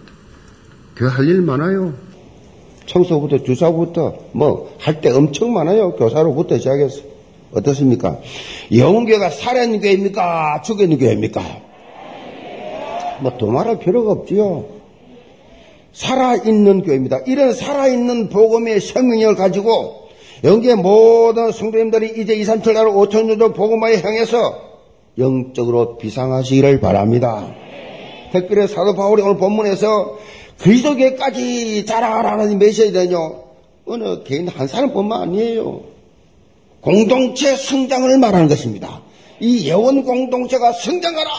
교회 0.95 1.09
할 1.09 1.25
일 1.27 1.41
많아요. 1.41 1.93
청소부터 2.85 3.43
주사부터 3.43 4.15
뭐 4.33 4.69
할 4.79 5.01
때 5.01 5.09
엄청 5.11 5.51
많아요. 5.53 5.93
교사로부터 5.93 6.57
시작해서. 6.59 7.01
어떻습니까? 7.51 8.19
영교회가 8.75 9.29
살아있는 9.31 9.81
교회입니까? 9.81 10.61
죽어있는 10.63 10.99
교회입니까? 10.99 11.41
뭐더 13.21 13.47
말할 13.47 13.79
필요가 13.79 14.11
없지요. 14.11 14.65
살아있는 15.93 16.83
교회입니다. 16.83 17.19
이런 17.25 17.53
살아있는 17.53 18.29
복음의 18.29 18.81
생명력을 18.81 19.35
가지고 19.35 20.09
영계 20.43 20.75
모든 20.75 21.51
성도님들이 21.51 22.21
이제 22.21 22.35
2, 22.35 22.43
3, 22.43 22.61
7, 22.61 22.73
8, 22.75 22.85
5천 22.87 23.25
년도 23.25 23.53
복음화에 23.53 24.01
향해서 24.01 24.64
영적으로 25.17 25.97
비상하시기를 25.97 26.79
바랍니다. 26.79 27.53
특별히 28.31 28.67
사도 28.67 28.95
바울이 28.95 29.21
오늘 29.21 29.37
본문에서 29.37 30.17
그리스도교까지 30.59 31.85
자라라는 31.85 32.57
메시지는요, 32.57 33.43
어느 33.85 34.23
개인 34.23 34.47
한 34.47 34.67
사람뿐만 34.67 35.21
아니에요. 35.21 35.81
공동체 36.81 37.55
성장을 37.55 38.17
말하는 38.17 38.47
것입니다. 38.47 39.01
이 39.39 39.67
예원 39.67 40.03
공동체가 40.03 40.71
성장하라! 40.73 41.31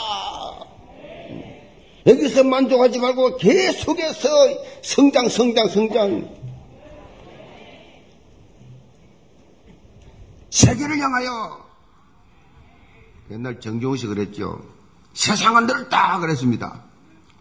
여기서 2.06 2.44
만족하지 2.44 2.98
말고 2.98 3.36
계속해서 3.36 4.28
성장, 4.82 5.28
성장, 5.28 5.68
성장. 5.68 6.28
세계를 10.50 10.98
향하여 10.98 11.65
옛날 13.30 13.60
정종우 13.60 13.96
씨 13.96 14.06
그랬죠. 14.06 14.60
세상은 15.14 15.66
넓다 15.66 16.20
그랬습니다. 16.20 16.80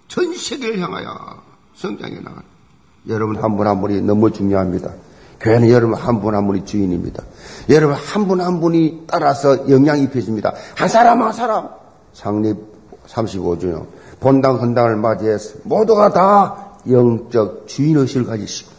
전 0.07 0.33
세계를 0.33 0.79
향하여 0.79 1.43
성장해 1.75 2.21
나가. 2.21 2.41
여러분 3.07 3.35
한 3.41 3.55
분한 3.55 3.81
분이 3.81 4.01
너무 4.01 4.31
중요합니다. 4.31 4.91
교회는 5.39 5.69
여러분 5.69 5.95
한분한 5.95 6.47
분이 6.47 6.65
주인입니다. 6.65 7.23
여러분 7.69 7.95
한 7.95 8.27
분한 8.27 8.47
한 8.47 8.61
분이 8.61 9.03
따라서 9.07 9.69
영향이 9.69 10.03
입혀집니다. 10.03 10.53
한 10.75 10.87
사람 10.87 11.21
한 11.21 11.33
사람 11.33 11.69
창립 12.13 12.57
35주년 13.07 13.85
본당 14.19 14.59
헌당을 14.59 14.95
맞이해서 14.95 15.59
모두가 15.63 16.13
다 16.13 16.77
영적 16.89 17.67
주인 17.67 17.97
의식을 17.97 18.25
가지시고 18.25 18.71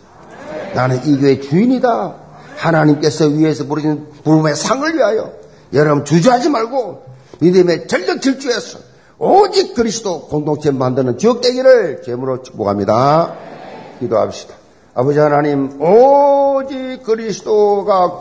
나는 0.75 1.05
이 1.07 1.19
교회 1.19 1.41
주인이다. 1.41 2.15
하나님께서 2.57 3.27
위에서 3.27 3.67
부르신 3.67 4.07
부름의 4.25 4.57
상을 4.57 4.93
위하여 4.95 5.33
여러분 5.73 6.05
주저하지 6.05 6.49
말고 6.51 7.03
믿음의 7.41 7.89
전력 7.89 8.23
질주해서 8.23 8.79
오직 9.19 9.75
그리스도 9.75 10.27
공동체 10.29 10.71
만드는 10.71 11.19
지역되기를 11.19 12.03
제물로 12.03 12.43
축복합니다. 12.43 13.35
기도합시다. 14.01 14.55
아버지 14.95 15.19
하나님 15.19 15.81
오직 15.81 17.03
그리스도가 17.03 18.21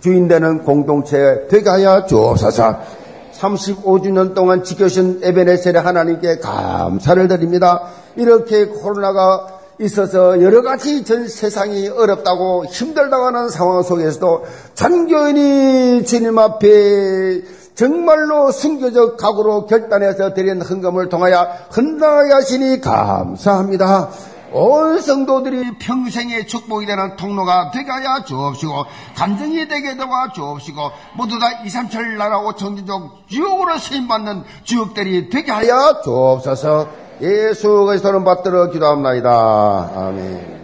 주인 0.00 0.28
되는 0.28 0.62
공동체 0.62 1.46
되게 1.48 1.68
하여 1.68 2.04
주옵소서. 2.06 3.04
35주년 3.32 4.34
동안 4.34 4.62
지켜주신 4.64 5.20
에베네셀의 5.22 5.80
하나님께 5.82 6.38
감사를 6.38 7.26
드립니다. 7.28 7.88
이렇게 8.16 8.66
코로나가 8.66 9.53
있어서 9.80 10.40
여러 10.42 10.62
가지 10.62 11.04
전 11.04 11.26
세상이 11.28 11.88
어렵다고 11.88 12.66
힘들다고 12.66 13.24
하는 13.26 13.48
상황 13.48 13.82
속에서도 13.82 14.44
전교인이 14.74 16.04
주님 16.04 16.38
앞에 16.38 17.42
정말로 17.74 18.52
순교적 18.52 19.16
각오로 19.16 19.66
결단해서 19.66 20.32
드린 20.32 20.62
헌금을 20.62 21.08
통하여 21.08 21.48
헌당하게 21.76 22.32
하시니 22.32 22.80
감사합니다. 22.80 24.10
온 24.52 25.00
성도들이 25.00 25.78
평생의 25.80 26.46
축복이 26.46 26.86
되는 26.86 27.16
통로가 27.16 27.72
되게 27.72 27.90
하여 27.90 28.22
주옵시고 28.24 28.84
감정이 29.16 29.66
되게 29.66 29.96
도와 29.96 30.30
주옵시고 30.32 30.80
모두 31.16 31.40
다 31.40 31.64
이삼철 31.64 32.16
나라 32.16 32.38
오천지족 32.38 33.28
지옥으로 33.28 33.76
세임받는 33.78 34.44
지옥들이 34.64 35.28
되게 35.28 35.50
하여 35.50 36.00
주옵소서 36.04 37.03
예수 37.20 37.84
그리스도는 37.86 38.24
받들어 38.24 38.70
기도합니다. 38.70 39.90
아멘. 39.94 40.54